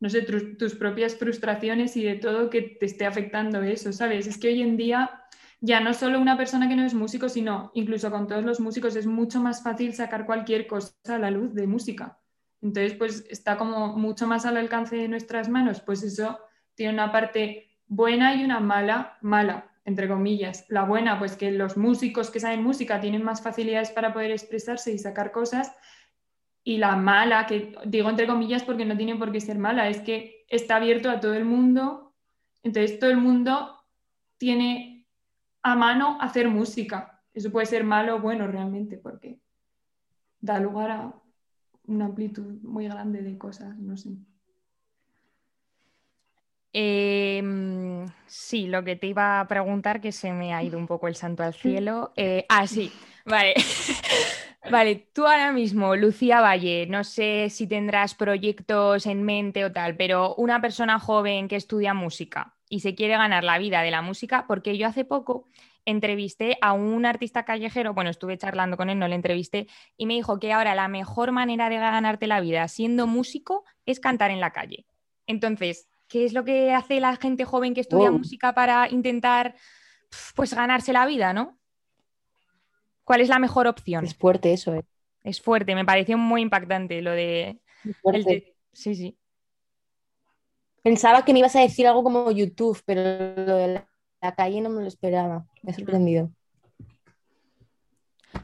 [0.00, 4.26] no sé, tus, propias frustraciones y de todo que te esté afectando eso, ¿sabes?
[4.26, 5.22] Es que hoy en día
[5.60, 8.96] ya no solo una persona que no es músico, sino incluso con todos los músicos
[8.96, 12.18] es mucho más fácil sacar cualquier cosa a la luz de música.
[12.60, 16.38] Entonces, pues está como mucho más al alcance de nuestras manos, pues eso
[16.74, 20.64] tiene una parte buena y una mala, mala entre comillas.
[20.68, 24.92] La buena, pues que los músicos que saben música tienen más facilidades para poder expresarse
[24.92, 25.72] y sacar cosas.
[26.64, 30.00] y la mala, que digo entre comillas porque no tiene por qué ser mala, es
[30.00, 32.14] que está abierto a todo el mundo,
[32.62, 33.84] entonces todo el mundo
[34.38, 35.08] tiene
[35.62, 37.20] a mano hacer música.
[37.34, 39.40] Eso puede ser malo o bueno realmente, porque
[40.40, 41.14] da lugar a
[41.86, 44.10] una amplitud muy grande de cosas, no sé.
[46.72, 51.08] Em, sí, lo que te iba a preguntar, que se me ha ido un poco
[51.08, 52.12] el santo al cielo.
[52.16, 52.90] Eh, ah, sí,
[53.26, 53.54] vale.
[54.70, 59.96] Vale, tú ahora mismo, Lucía Valle, no sé si tendrás proyectos en mente o tal,
[59.96, 64.02] pero una persona joven que estudia música y se quiere ganar la vida de la
[64.02, 65.46] música, porque yo hace poco
[65.84, 70.14] entrevisté a un artista callejero, bueno, estuve charlando con él, no le entrevisté, y me
[70.14, 74.40] dijo que ahora la mejor manera de ganarte la vida siendo músico es cantar en
[74.40, 74.86] la calle.
[75.26, 79.54] Entonces, ¿qué es lo que hace la gente joven que estudia música para intentar
[80.36, 81.58] pues ganarse la vida, ¿no?
[83.02, 84.04] ¿Cuál es la mejor opción?
[84.04, 84.84] Es fuerte eso, ¿eh?
[85.24, 87.62] Es fuerte, me pareció muy impactante lo de...
[88.74, 89.18] Sí, sí.
[90.82, 93.00] Pensaba que me ibas a decir algo como YouTube, pero
[93.46, 93.82] lo de
[94.20, 95.46] la, calle no me lo esperaba.
[95.62, 96.30] Me ha sorprendido.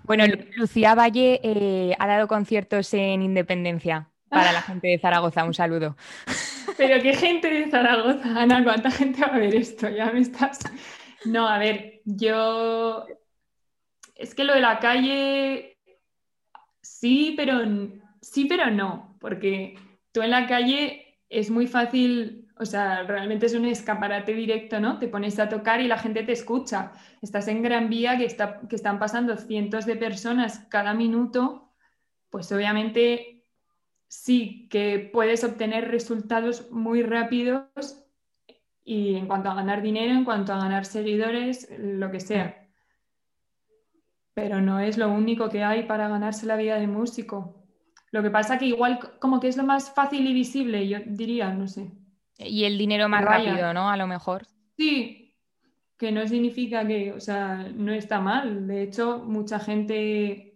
[0.04, 0.24] Bueno,
[0.56, 5.44] Lucía Valle eh, ha dado conciertos en Independencia para la gente de Zaragoza.
[5.44, 5.96] Un saludo.
[6.76, 9.88] Pero qué gente de Zaragoza, Ana, ¿cuánta gente va a ver esto?
[9.88, 10.60] Ya me estás.
[11.24, 13.06] No, a ver, yo
[14.18, 15.78] es que lo de la calle,
[16.82, 17.60] sí, pero
[18.20, 19.76] sí, pero no, porque
[20.12, 24.98] tú en la calle es muy fácil, o sea, realmente es un escaparate directo, ¿no?
[24.98, 26.92] Te pones a tocar y la gente te escucha.
[27.22, 31.72] Estás en Gran Vía que, está, que están pasando cientos de personas cada minuto,
[32.28, 33.37] pues obviamente
[34.08, 38.04] sí que puedes obtener resultados muy rápidos
[38.84, 42.68] y en cuanto a ganar dinero, en cuanto a ganar seguidores, lo que sea
[44.38, 47.66] pero no es lo único que hay para ganarse la vida de músico.
[48.12, 51.52] Lo que pasa que igual como que es lo más fácil y visible, yo diría,
[51.52, 51.90] no sé.
[52.38, 53.90] Y el dinero más rápido, ¿no?
[53.90, 54.46] A lo mejor.
[54.76, 55.34] Sí,
[55.96, 58.68] que no significa que, o sea, no está mal.
[58.68, 60.47] De hecho, mucha gente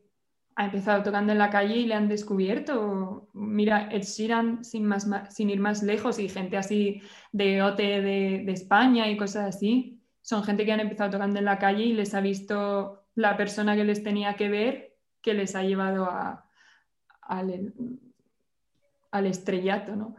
[0.57, 3.29] ha empezado tocando en la calle y le han descubierto.
[3.33, 8.43] Mira, Ed Sheeran sin, más, sin ir más lejos y gente así de OT de,
[8.45, 10.01] de España y cosas así.
[10.21, 13.77] Son gente que han empezado tocando en la calle y les ha visto la persona
[13.77, 16.11] que les tenía que ver que les ha llevado
[17.23, 20.17] al, estrellato, ¿no?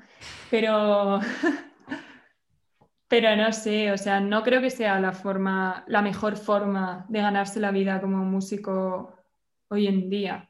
[0.50, 1.20] Pero,
[3.08, 7.22] pero no sé, o sea, no creo que sea la forma, la mejor forma de
[7.22, 9.14] ganarse la vida como músico
[9.70, 10.50] hoy en día.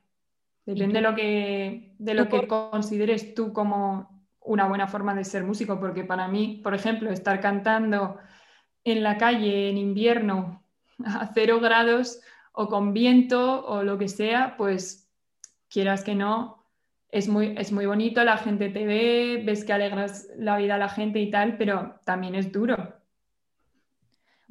[0.66, 5.44] Depende de lo que, de lo que consideres tú como una buena forma de ser
[5.44, 8.18] músico, porque para mí, por ejemplo, estar cantando
[8.84, 10.64] en la calle en invierno
[11.06, 12.22] a cero grados
[12.54, 15.10] o con viento o lo que sea, pues
[15.70, 16.64] quieras que no,
[17.10, 20.80] es muy, es muy bonito, la gente te ve, ves que alegras la vida a
[20.80, 23.03] la gente y tal, pero también es duro.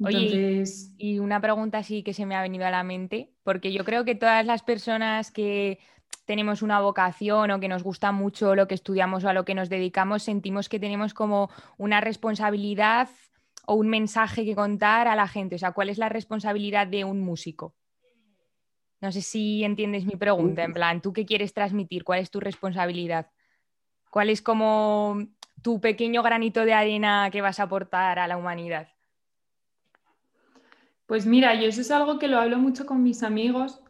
[0.05, 0.63] Oye,
[0.97, 4.05] y una pregunta así que se me ha venido a la mente, porque yo creo
[4.05, 5.79] que todas las personas que
[6.25, 9.55] tenemos una vocación o que nos gusta mucho lo que estudiamos o a lo que
[9.55, 13.09] nos dedicamos, sentimos que tenemos como una responsabilidad
[13.65, 15.55] o un mensaje que contar a la gente.
[15.55, 17.75] O sea, ¿cuál es la responsabilidad de un músico?
[19.01, 22.05] No sé si entiendes mi pregunta, en plan, ¿tú qué quieres transmitir?
[22.05, 23.31] ¿Cuál es tu responsabilidad?
[24.09, 25.17] ¿Cuál es como
[25.61, 28.87] tu pequeño granito de arena que vas a aportar a la humanidad?
[31.13, 33.83] Pues mira, yo eso es algo que lo hablo mucho con mis amigos,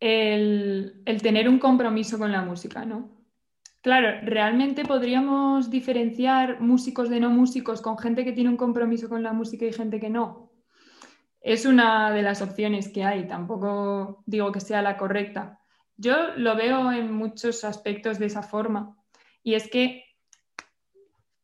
[0.00, 3.08] el, el tener un compromiso con la música, ¿no?
[3.80, 9.22] Claro, realmente podríamos diferenciar músicos de no músicos con gente que tiene un compromiso con
[9.22, 10.52] la música y gente que no
[11.40, 15.58] es una de las opciones que hay, tampoco digo que sea la correcta.
[15.96, 18.94] Yo lo veo en muchos aspectos de esa forma
[19.42, 20.04] y es que,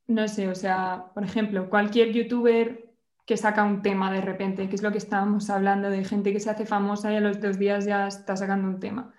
[0.07, 2.86] no sé, o sea, por ejemplo, cualquier youtuber
[3.27, 6.39] que saca un tema de repente, que es lo que estábamos hablando de gente que
[6.39, 9.13] se hace famosa y a los dos días ya está sacando un tema.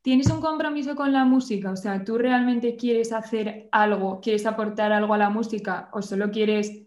[0.00, 1.70] ¿Tienes un compromiso con la música?
[1.70, 6.30] O sea, ¿tú realmente quieres hacer algo, quieres aportar algo a la música o solo
[6.30, 6.86] quieres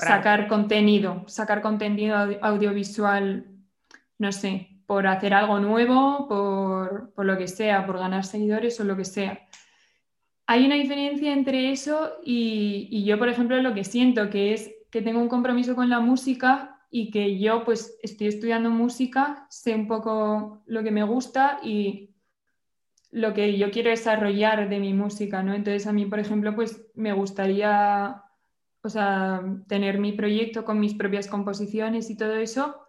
[0.00, 3.46] sacar contenido, sacar contenido audiovisual,
[4.18, 8.96] no sé, por hacer algo nuevo, por, lo que sea, por ganar seguidores o lo
[8.96, 9.46] que sea.
[10.48, 14.74] Hay una diferencia entre eso y, y yo, por ejemplo, lo que siento que es
[14.90, 19.74] que tengo un compromiso con la música y que yo pues estoy estudiando música, sé
[19.74, 22.14] un poco lo que me gusta y
[23.10, 25.54] lo que yo quiero desarrollar de mi música, ¿no?
[25.54, 28.22] Entonces a mí, por ejemplo, pues me gustaría
[28.82, 32.80] o sea, tener mi proyecto con mis propias composiciones y todo eso.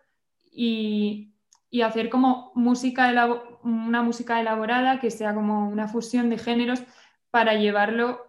[0.52, 1.30] Y
[1.70, 3.14] y hacer como música,
[3.64, 6.82] una música elaborada que sea como una fusión de géneros
[7.30, 8.26] para llevarlo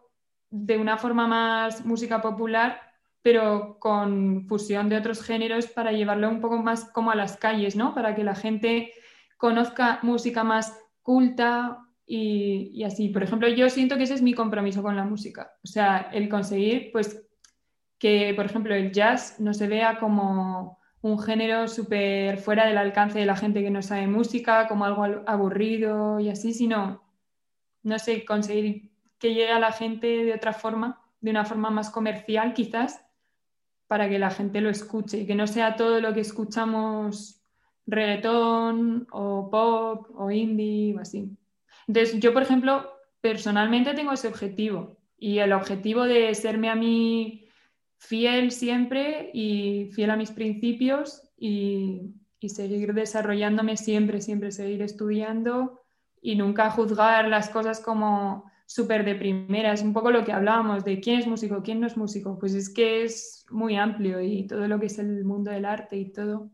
[0.50, 2.80] de una forma más música popular,
[3.22, 7.76] pero con fusión de otros géneros para llevarlo un poco más como a las calles,
[7.76, 7.94] ¿no?
[7.94, 8.92] Para que la gente
[9.36, 13.08] conozca música más culta y, y así.
[13.08, 15.52] Por ejemplo, yo siento que ese es mi compromiso con la música.
[15.62, 17.26] O sea, el conseguir, pues,
[17.98, 23.18] que, por ejemplo, el jazz no se vea como un género súper fuera del alcance
[23.18, 27.02] de la gente que no sabe música, como algo aburrido y así, sino,
[27.82, 31.90] no sé, conseguir que llegue a la gente de otra forma, de una forma más
[31.90, 33.04] comercial quizás,
[33.90, 37.42] para que la gente lo escuche y que no sea todo lo que escuchamos
[37.88, 41.36] reggaetón o pop o indie o así.
[41.88, 42.88] Entonces, yo, por ejemplo,
[43.20, 47.48] personalmente tengo ese objetivo y el objetivo de serme a mí
[47.98, 52.14] fiel siempre y fiel a mis principios y,
[52.46, 55.80] seguir desarrollándome siempre, siempre seguir estudiando
[56.22, 59.72] y nunca juzgar las cosas como súper de primera.
[59.72, 62.38] Es un poco lo que hablábamos de quién es músico, quién no es músico.
[62.38, 65.96] Pues es que es muy amplio y todo lo que es el mundo del arte
[65.96, 66.52] y todo.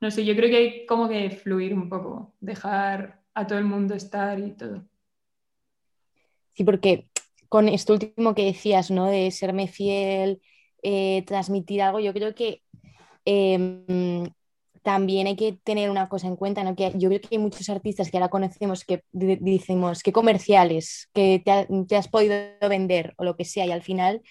[0.00, 3.64] No sé, yo creo que hay como que fluir un poco, dejar a todo el
[3.64, 4.86] mundo estar y todo.
[6.54, 7.08] Sí, porque
[7.48, 9.06] con esto último que decías, ¿no?
[9.06, 10.40] De serme fiel
[10.84, 12.62] eh, transmitir algo, yo creo que
[13.24, 14.28] em,
[14.86, 16.76] también hay que tener una cosa en cuenta, ¿no?
[16.76, 21.42] que yo creo que hay muchos artistas que ahora conocemos que decimos que comerciales, que
[21.44, 24.22] te, has podido vender o lo que sea, y al final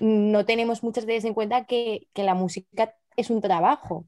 [0.00, 4.06] no tenemos muchas veces en cuenta que, la música es un trabajo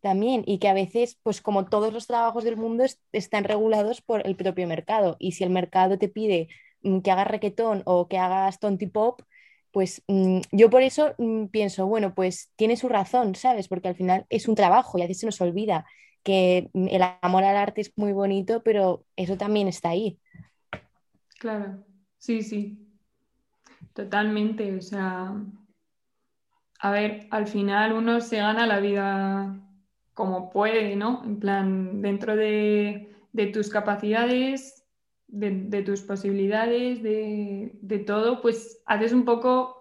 [0.00, 4.26] también y que a veces, pues como todos los trabajos del mundo, están regulados por
[4.26, 5.14] el propio mercado.
[5.20, 6.48] Y si el mercado te pide
[6.82, 9.22] mm, que hagas reggaetón o que hagas tonti pop,
[9.72, 13.68] pues mm, yo por eso mm, pienso, bueno, pues tiene su razón, ¿sabes?
[13.68, 15.86] Porque al final es un trabajo y a veces se nos olvida
[16.22, 20.18] que mm, el amor al arte es muy bonito, pero eso también está ahí.
[21.38, 21.84] Claro,
[22.18, 22.78] sí, sí,
[23.94, 24.74] totalmente.
[24.76, 25.34] O sea,
[26.80, 29.58] a ver, al final uno se gana la vida
[30.14, 31.22] como puede, ¿no?
[31.24, 34.77] En plan, dentro de, de tus capacidades
[35.28, 39.78] de, tus posibilidades, de, todo, pues haces un poco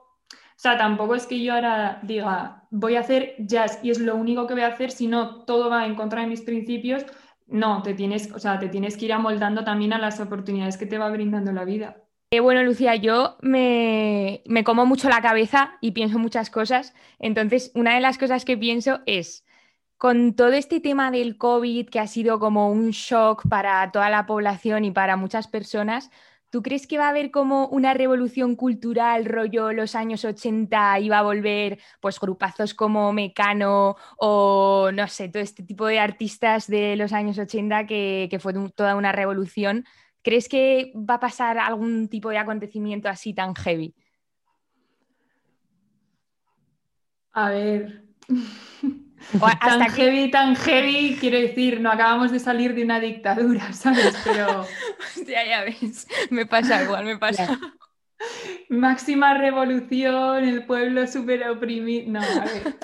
[0.57, 4.15] o sea, tampoco es que yo ahora diga, voy a hacer jazz y es lo
[4.15, 7.05] único que voy a hacer, sino todo va en contra de mis principios.
[7.45, 10.87] No, te tienes, o sea, te tienes que ir amoldando también a las oportunidades que
[10.87, 11.97] te va brindando la vida.
[12.31, 16.95] Eh, bueno, Lucía, yo me, me como mucho la cabeza y pienso muchas cosas.
[17.19, 19.45] Entonces, una de las cosas que pienso es,
[19.97, 24.25] con todo este tema del COVID, que ha sido como un shock para toda la
[24.25, 26.11] población y para muchas personas,
[26.51, 31.09] ¿tú crees que va a haber como una revolución cultural, rollo los años 80 y
[31.09, 36.67] va a volver pues grupazos como Mecano o no sé, todo este tipo de artistas
[36.67, 39.85] de los años 80 que, que fue toda una revolución?
[40.21, 43.95] ¿Crees que va a pasar algún tipo de acontecimiento así tan heavy?
[47.31, 48.03] A ver.
[49.59, 54.17] tan heavy, tan heavy, quiero decir, no acabamos de salir de una dictadura, ¿sabes?
[54.23, 54.61] Pero.
[54.99, 57.59] Hostia, ya ves, me pasa igual, me pasa.
[58.69, 62.11] Máxima revolución, el pueblo súper oprimido.
[62.11, 62.75] No, a ver.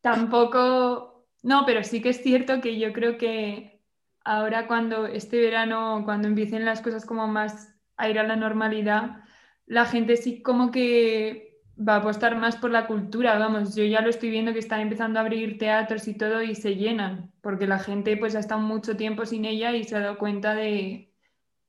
[0.00, 1.28] Tampoco.
[1.42, 3.82] No, pero sí que es cierto que yo creo que
[4.24, 9.22] ahora, cuando este verano, cuando empiecen las cosas como más a ir a la normalidad,
[9.66, 11.45] la gente sí como que
[11.76, 14.80] va a apostar más por la cultura, vamos, yo ya lo estoy viendo que están
[14.80, 18.60] empezando a abrir teatros y todo y se llenan, porque la gente pues ha estado
[18.60, 21.12] mucho tiempo sin ella y se ha dado cuenta de,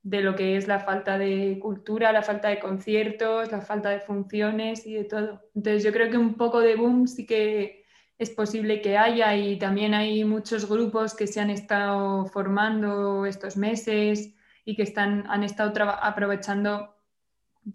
[0.04, 4.00] de lo que es la falta de cultura, la falta de conciertos, la falta de
[4.00, 5.42] funciones y de todo.
[5.54, 7.84] Entonces yo creo que un poco de boom sí que
[8.18, 13.58] es posible que haya y también hay muchos grupos que se han estado formando estos
[13.58, 14.34] meses
[14.66, 16.97] y que están, han estado aprovechando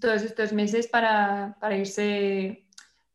[0.01, 2.65] todos estos meses para, irse,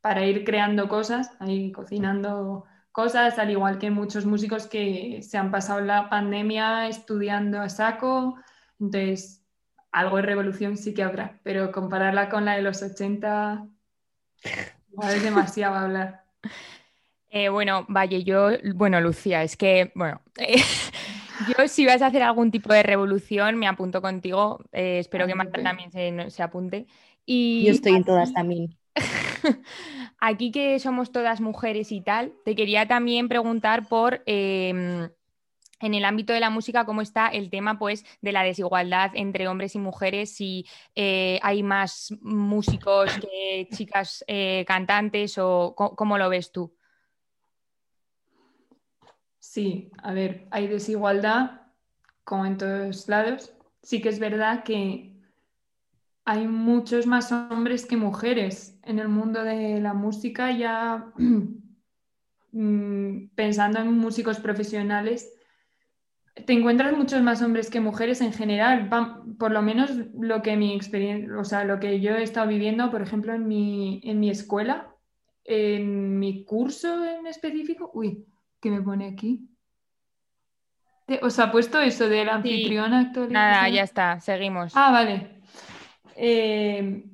[0.00, 5.50] para ir creando cosas, ahí cocinando cosas, al igual que muchos músicos que se han
[5.50, 8.36] pasado la pandemia estudiando a saco.
[8.80, 9.44] Entonces,
[9.92, 13.66] algo de revolución sí que habrá, pero compararla con la de los 80,
[14.92, 16.24] igual es demasiado hablar.
[17.30, 20.20] Eh, bueno, vaya, yo, bueno, Lucía, es que, bueno,
[21.46, 24.64] Yo, si vas a hacer algún tipo de revolución, me apunto contigo.
[24.72, 25.90] Eh, espero que Marta también
[26.30, 26.86] se, apunte.
[27.24, 28.76] Y Yo estoy en todas también.
[30.18, 35.08] aquí que somos todas mujeres y tal, te quería también preguntar por em,
[35.80, 39.48] en el ámbito de la música cómo está el tema pues de la desigualdad entre
[39.48, 46.28] hombres y mujeres, si eh, hay más músicos que chicas eh, cantantes o cómo lo
[46.28, 46.74] ves tú.
[49.50, 51.62] Sí, a ver, hay desigualdad
[52.22, 53.54] como en todos lados.
[53.82, 55.14] Sí que es verdad que
[56.26, 61.14] hay muchos más hombres que mujeres en el mundo de la música, ya
[62.52, 65.32] mm, pensando en músicos profesionales,
[66.44, 68.90] te encuentras muchos más hombres que mujeres en general,
[69.38, 72.90] por lo menos lo que mi experiencia, o sea, lo que yo he estado viviendo,
[72.90, 74.94] por ejemplo, en mi, en mi escuela,
[75.44, 78.26] en mi curso en específico, uy,
[78.60, 79.48] ¿qué me pone aquí?
[81.22, 83.32] ¿Os ha puesto eso del anfitrión actual?
[83.32, 84.72] Nada, ya está, seguimos.
[84.76, 85.40] Ah, vale.
[86.16, 87.04] Eh...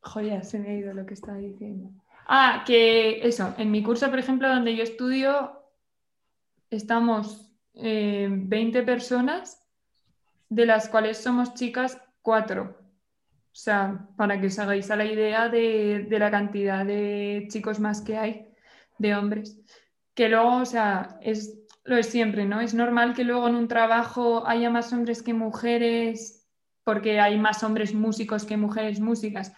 [0.00, 1.90] Joder, se me ha ido lo que estaba diciendo.
[2.26, 5.62] Ah, que eso, en mi curso, por ejemplo, donde yo estudio,
[6.70, 9.66] estamos 20 eh, personas,
[10.48, 12.78] de las cuales somos chicas cuatro.
[13.54, 18.00] O sea, para que os hagáis a la idea de, la cantidad de chicos más
[18.02, 18.48] que hay,
[18.98, 19.60] de hombres.
[20.14, 22.60] Que luego, o sea, es lo es siempre, ¿no?
[22.60, 26.48] Es normal que luego en un trabajo haya más hombres que mujeres,
[26.82, 29.52] porque hay más hombres músicos que mujeres músicas.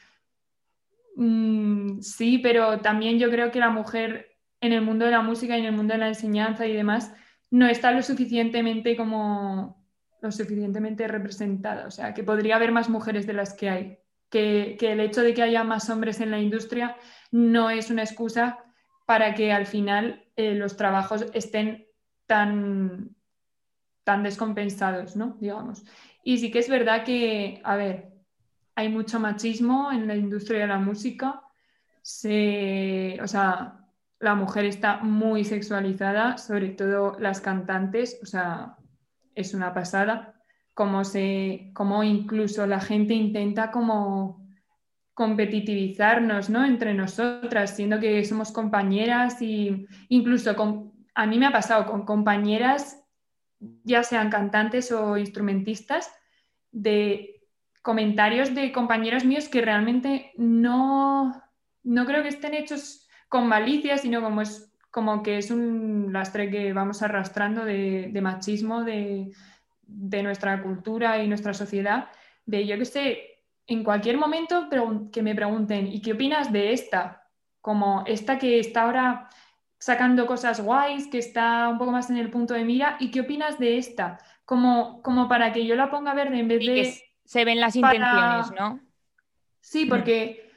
[1.16, 5.56] Mm, sí, pero también yo creo que la mujer en el mundo de la música
[5.56, 7.12] y en el mundo de la enseñanza y demás
[7.50, 9.84] no está lo suficientemente como
[10.20, 13.98] lo suficientemente representada, o sea, que podría haber más mujeres de las que hay,
[14.30, 16.96] que, el hecho de que haya más hombres en la industria
[17.30, 18.58] no es una excusa
[19.06, 21.86] para que al final eh, los trabajos estén
[22.26, 23.16] tan,
[24.04, 25.36] tan descompensados, ¿no?
[25.40, 25.84] Digamos.
[26.22, 28.12] Y sí que es verdad que, a ver,
[28.74, 31.40] hay mucho machismo en la industria de la música.
[32.02, 33.86] Se, o sea,
[34.18, 38.76] la mujer está muy sexualizada, sobre todo las cantantes, o sea,
[39.34, 40.34] es una pasada,
[40.74, 44.45] como, se, como incluso la gente intenta como
[45.16, 46.62] competitivizarnos ¿no?
[46.62, 52.04] entre nosotras, siendo que somos compañeras y incluso con, a mí me ha pasado con
[52.04, 53.02] compañeras,
[53.82, 56.12] ya sean cantantes o instrumentistas,
[56.70, 57.40] de
[57.80, 61.42] comentarios de compañeros míos que realmente no,
[61.82, 66.50] no creo que estén hechos con malicia, sino como es como que es un lastre
[66.50, 69.32] que vamos arrastrando de, machismo de,
[70.22, 72.08] nuestra cultura y nuestra sociedad,
[72.44, 73.35] de yo que sé,
[73.66, 74.68] en cualquier momento
[75.12, 77.28] que me pregunten, ¿y qué opinas de esta?
[77.60, 79.28] Como esta que está ahora
[79.78, 83.20] sacando cosas guays, que está un poco más en el punto de mira, ¿y qué
[83.20, 84.18] opinas de esta?
[84.44, 86.94] Como, como para que yo la ponga verde en vez de...
[87.24, 88.80] se ven las intenciones, ¿no?
[89.60, 90.50] Sí, porque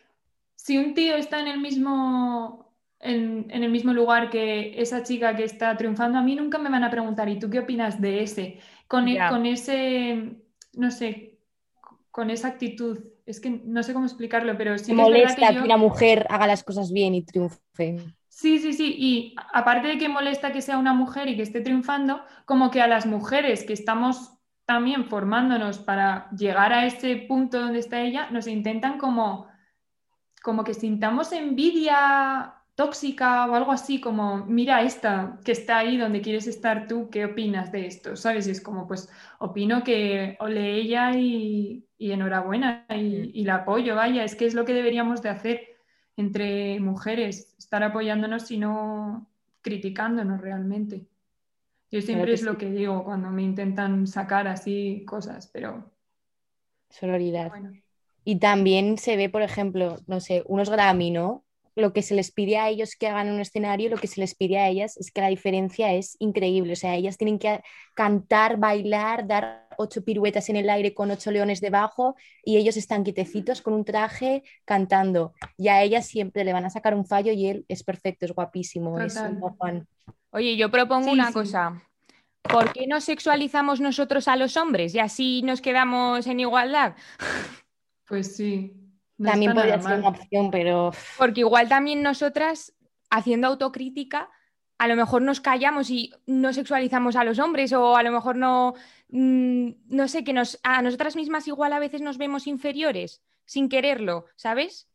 [0.55, 5.43] si un tío está en el mismo en, el mismo lugar que esa chica que
[5.43, 8.59] está triunfando, a mí nunca me van a preguntar, ¿y tú qué opinas de ese?
[8.87, 10.35] Con, e, con ese,
[10.73, 11.28] no sé,
[12.19, 12.99] con esa actitud.
[13.25, 14.91] Es que no sé cómo explicarlo, pero sí.
[14.91, 17.95] Me molesta que, una mujer haga las cosas bien y triunfe.
[18.27, 18.93] Sí, sí, sí.
[18.97, 22.81] Y aparte de que molesta que sea una mujer y que esté triunfando, como que
[22.81, 24.33] a las mujeres que estamos
[24.65, 29.47] también formándonos para llegar a ese punto donde está ella, nos intentan como,
[30.43, 36.19] como que sintamos envidia tóxica o algo así, como, mira esta que está ahí donde
[36.19, 38.17] quieres estar tú, ¿qué opinas de esto?
[38.17, 38.45] ¿Sabes?
[38.47, 39.09] Y es como, pues,
[39.39, 44.65] opino que ole ella y, enhorabuena y, y, la apoyo, vaya, es que es lo
[44.65, 45.77] que deberíamos de hacer
[46.15, 49.29] entre mujeres, estar apoyándonos y no
[49.61, 51.07] criticándonos realmente.
[51.91, 55.91] Yo siempre es lo que digo cuando me intentan sacar así cosas, pero...
[56.89, 57.51] Sororidad.
[58.23, 61.43] Y también se ve, por ejemplo, no sé, unos Grammy, ¿no?
[61.79, 64.35] lo que se les pide a ellos que hagan un escenario, lo que se les
[64.35, 66.73] pide a ellas es que la diferencia es increíble.
[66.73, 67.61] O sea, ellas tienen que
[67.93, 73.03] cantar, bailar, dar ocho piruetas en el aire con ocho leones debajo y ellos están
[73.03, 75.33] quietecitos con un traje cantando.
[75.57, 78.33] Y a ellas siempre le van a sacar un fallo y él es perfecto, es
[78.33, 78.99] guapísimo.
[78.99, 79.17] Es
[79.57, 79.87] Juan.
[80.31, 81.81] Oye, yo propongo una cosa.
[82.41, 86.95] ¿Por qué no sexualizamos nosotros a los hombres y así nos quedamos en igualdad?
[88.07, 88.73] Pues sí,
[89.23, 90.89] también podría ser una opción, pero...
[91.19, 92.73] Porque igual también nosotras,
[93.11, 94.31] haciendo autocrítica,
[94.79, 98.37] a lo mejor nos callamos y no sexualizamos a los hombres o a lo mejor
[98.37, 98.73] no,
[99.09, 103.67] mm, no sé, que nos, a nosotras mismas igual a veces nos vemos inferiores sin
[103.67, 104.87] quererlo, ¿sabes?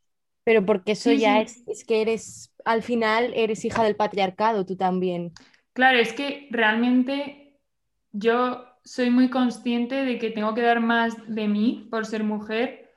[0.42, 4.76] Pero porque eso ya Es, es que eres, al final eres hija del patriarcado, tú
[4.76, 5.32] también.
[5.74, 7.58] Claro, es que realmente
[8.12, 12.90] yo soy muy consciente de que tengo que dar más de mí por ser mujer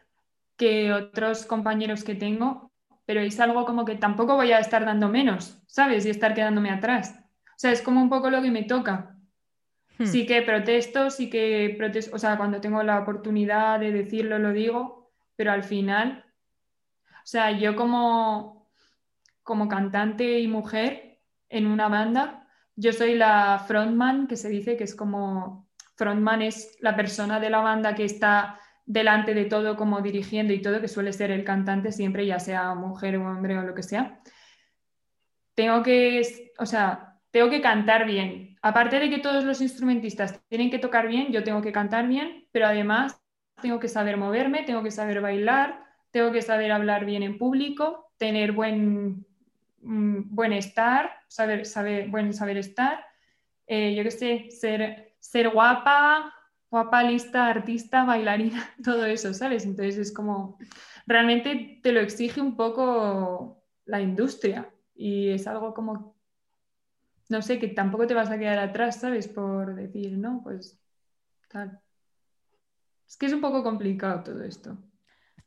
[0.57, 2.66] que otros compañeros que tengo,
[3.08, 6.05] pero es algo como que tampoco voy a estar dando menos, ¿sabes?
[6.05, 7.18] Y estar quedándome atrás.
[7.45, 9.16] O sea, es como un poco lo que me toca.
[9.97, 10.05] Hmm.
[10.05, 14.51] Sí que protesto, sí que protesto, o sea, cuando tengo la oportunidad de decirlo, lo
[14.51, 16.26] digo, pero al final,
[17.10, 18.70] o sea, yo como,
[19.41, 22.45] como cantante y mujer en una banda,
[22.76, 27.49] yo soy la frontman, que se dice que es como frontman es la persona de
[27.49, 31.43] la banda que está delante de todo como dirigiendo y todo, que suele ser el
[31.43, 34.19] cantante siempre, ya sea mujer o hombre o lo que sea.
[35.53, 38.57] Tengo que, o sea, tengo que cantar bien.
[38.61, 42.47] Aparte de que todos los instrumentistas tienen que tocar bien, yo tengo que cantar bien,
[42.51, 43.21] pero además
[43.61, 48.13] tengo que saber moverme, tengo que saber bailar, tengo que saber hablar bien en público,
[48.17, 49.25] tener buen,
[49.81, 53.05] mm, buen estar, saber, saber, buen saber estar,
[53.67, 56.33] eh, yo qué sé, ser, ser guapa,
[56.70, 59.65] guapa, lista, artista, bailarina, todo eso, ¿sabes?
[59.65, 60.57] Entonces es como,
[61.05, 66.15] realmente te lo exige un poco la industria y es algo como,
[67.30, 69.28] no sé, que tampoco te vas a quedar atrás, ¿sabes?
[69.28, 70.80] Por decir, no, pues
[71.49, 71.80] tal.
[73.07, 74.78] Es que es un poco complicado todo esto.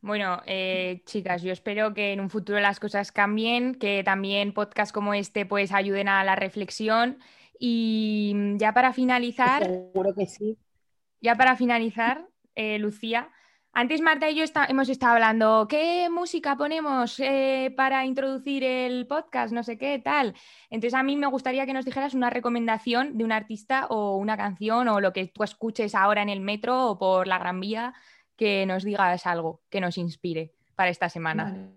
[0.01, 4.93] Bueno, eh, chicas, yo espero que en un futuro las cosas cambien, que también podcasts
[4.93, 7.18] como este pues ayuden a la reflexión.
[7.59, 9.66] Y ya para finalizar.
[9.66, 10.57] Seguro que sí.
[11.21, 13.31] Ya para finalizar, eh, Lucía,
[13.73, 19.53] antes Marta y yo hemos estado hablando, ¿qué música ponemos eh, para introducir el podcast?
[19.53, 20.35] No sé qué, tal.
[20.71, 24.37] Entonces a mí me gustaría que nos dijeras una recomendación de un artista o una
[24.37, 27.95] canción o lo que tú escuches ahora en el metro o por la Gran Vía,
[28.35, 31.71] que nos digas algo que nos inspire para esta semana.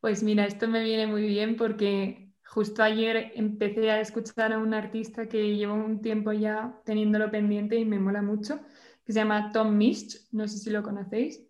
[0.00, 4.72] Pues mira, esto me viene muy bien porque Justo ayer empecé a escuchar a un
[4.72, 8.58] artista que llevo un tiempo ya teniéndolo pendiente y me mola mucho,
[9.04, 11.42] que se llama Tom Mist, no sé si lo conocéis.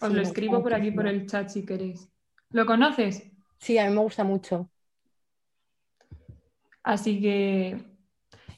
[0.00, 2.08] Os lo escribo por aquí por el chat si queréis.
[2.50, 3.30] ¿Lo conoces?
[3.58, 4.68] Sí, a mí me gusta mucho.
[6.82, 7.84] Así que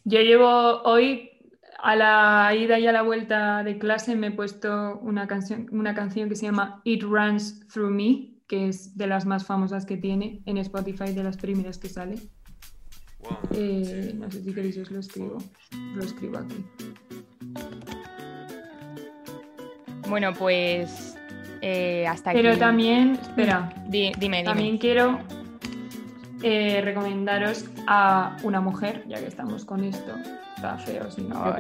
[0.05, 1.31] yo llevo hoy
[1.79, 5.95] a la ida y a la vuelta de clase me he puesto una canción, una
[5.95, 9.99] canción que se llama It Runs Through Me que es de las más famosas que
[9.99, 12.17] tiene en Spotify, de las primeras que sale.
[13.55, 15.39] Eh, no sé si queréis os lo escribo.
[15.95, 16.65] Lo escribo aquí.
[20.09, 21.17] Bueno, pues
[21.61, 22.41] eh, hasta aquí.
[22.41, 24.43] Pero también, espera, dime, dime.
[24.43, 25.19] También quiero
[26.43, 30.15] eh, recomendaros a una mujer, ya que estamos con esto.
[30.57, 31.55] Está feo, si no.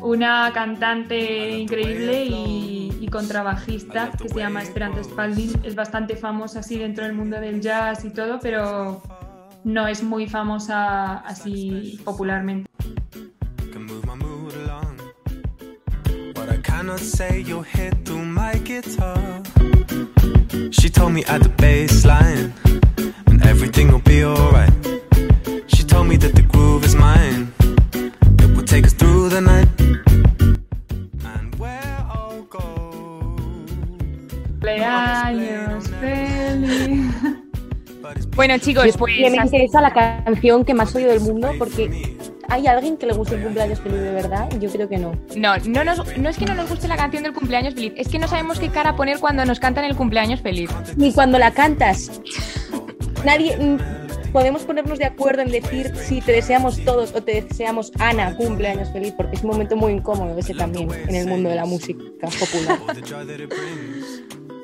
[0.00, 5.60] Una cantante increíble y y contrabajista que se llama Esperanza Spalding.
[5.64, 9.02] Es bastante famosa así dentro del mundo del jazz y todo, pero
[9.64, 12.70] no es muy famosa así popularmente.
[20.72, 22.52] She told me at the baseline,
[23.26, 24.72] and everything will be alright.
[25.68, 27.52] She told me that the groove is mine,
[27.92, 30.09] it will take us through the night.
[34.70, 37.14] Cumpleaños feliz.
[38.34, 39.30] Bueno, chicos, pues.
[39.30, 42.16] Me interesa la canción que más oído del mundo porque
[42.50, 44.48] ¿Hay alguien que le guste el cumpleaños feliz de verdad?
[44.58, 45.12] Yo creo que no.
[45.36, 48.18] No, no, no es que no nos guste la canción del cumpleaños feliz, es que
[48.18, 50.68] no sabemos qué cara poner cuando nos cantan el cumpleaños feliz.
[50.96, 52.20] Ni cuando la cantas.
[53.24, 53.56] Nadie.
[53.56, 53.78] Mm,
[54.32, 58.90] podemos ponernos de acuerdo en decir si te deseamos todos o te deseamos Ana cumpleaños
[58.92, 62.02] feliz, porque es un momento muy incómodo ese también en el mundo de la música
[62.20, 62.78] popular.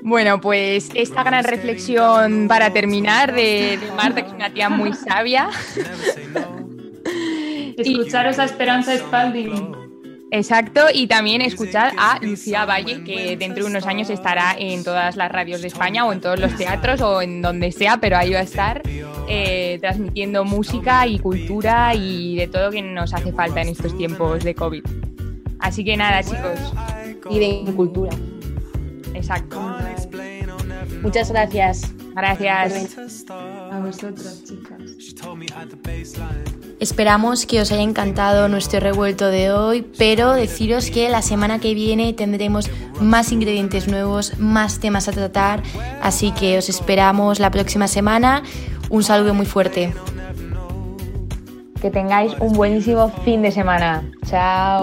[0.06, 5.48] Bueno, pues esta gran reflexión para terminar de, Marta, que es una tía muy sabia.
[7.76, 9.74] Escucharos a Esperanza Spalding.
[10.30, 15.16] Exacto, y también escuchar a Lucía Valle, que dentro de unos años estará en todas
[15.16, 18.32] las radios de España o en todos los teatros o en donde sea, pero ahí
[18.32, 18.82] va a estar
[19.28, 24.44] eh, transmitiendo música y cultura y de todo que nos hace falta en estos tiempos
[24.44, 24.84] de COVID.
[25.58, 26.72] Así que nada, chicos.
[27.28, 28.12] Y de cultura.
[29.16, 29.60] Exacto.
[31.02, 31.92] Muchas gracias.
[32.14, 32.96] Gracias.
[33.38, 34.80] A vosotras, chicas.
[36.78, 41.74] Esperamos que os haya encantado nuestro revuelto de hoy, pero deciros que la semana que
[41.74, 45.62] viene tendremos más ingredientes nuevos, más temas a tratar,
[46.02, 48.42] así que os esperamos la próxima semana.
[48.90, 49.94] Un saludo muy fuerte.
[51.80, 54.02] Que tengáis un buenísimo fin de semana.
[54.26, 54.82] Chao.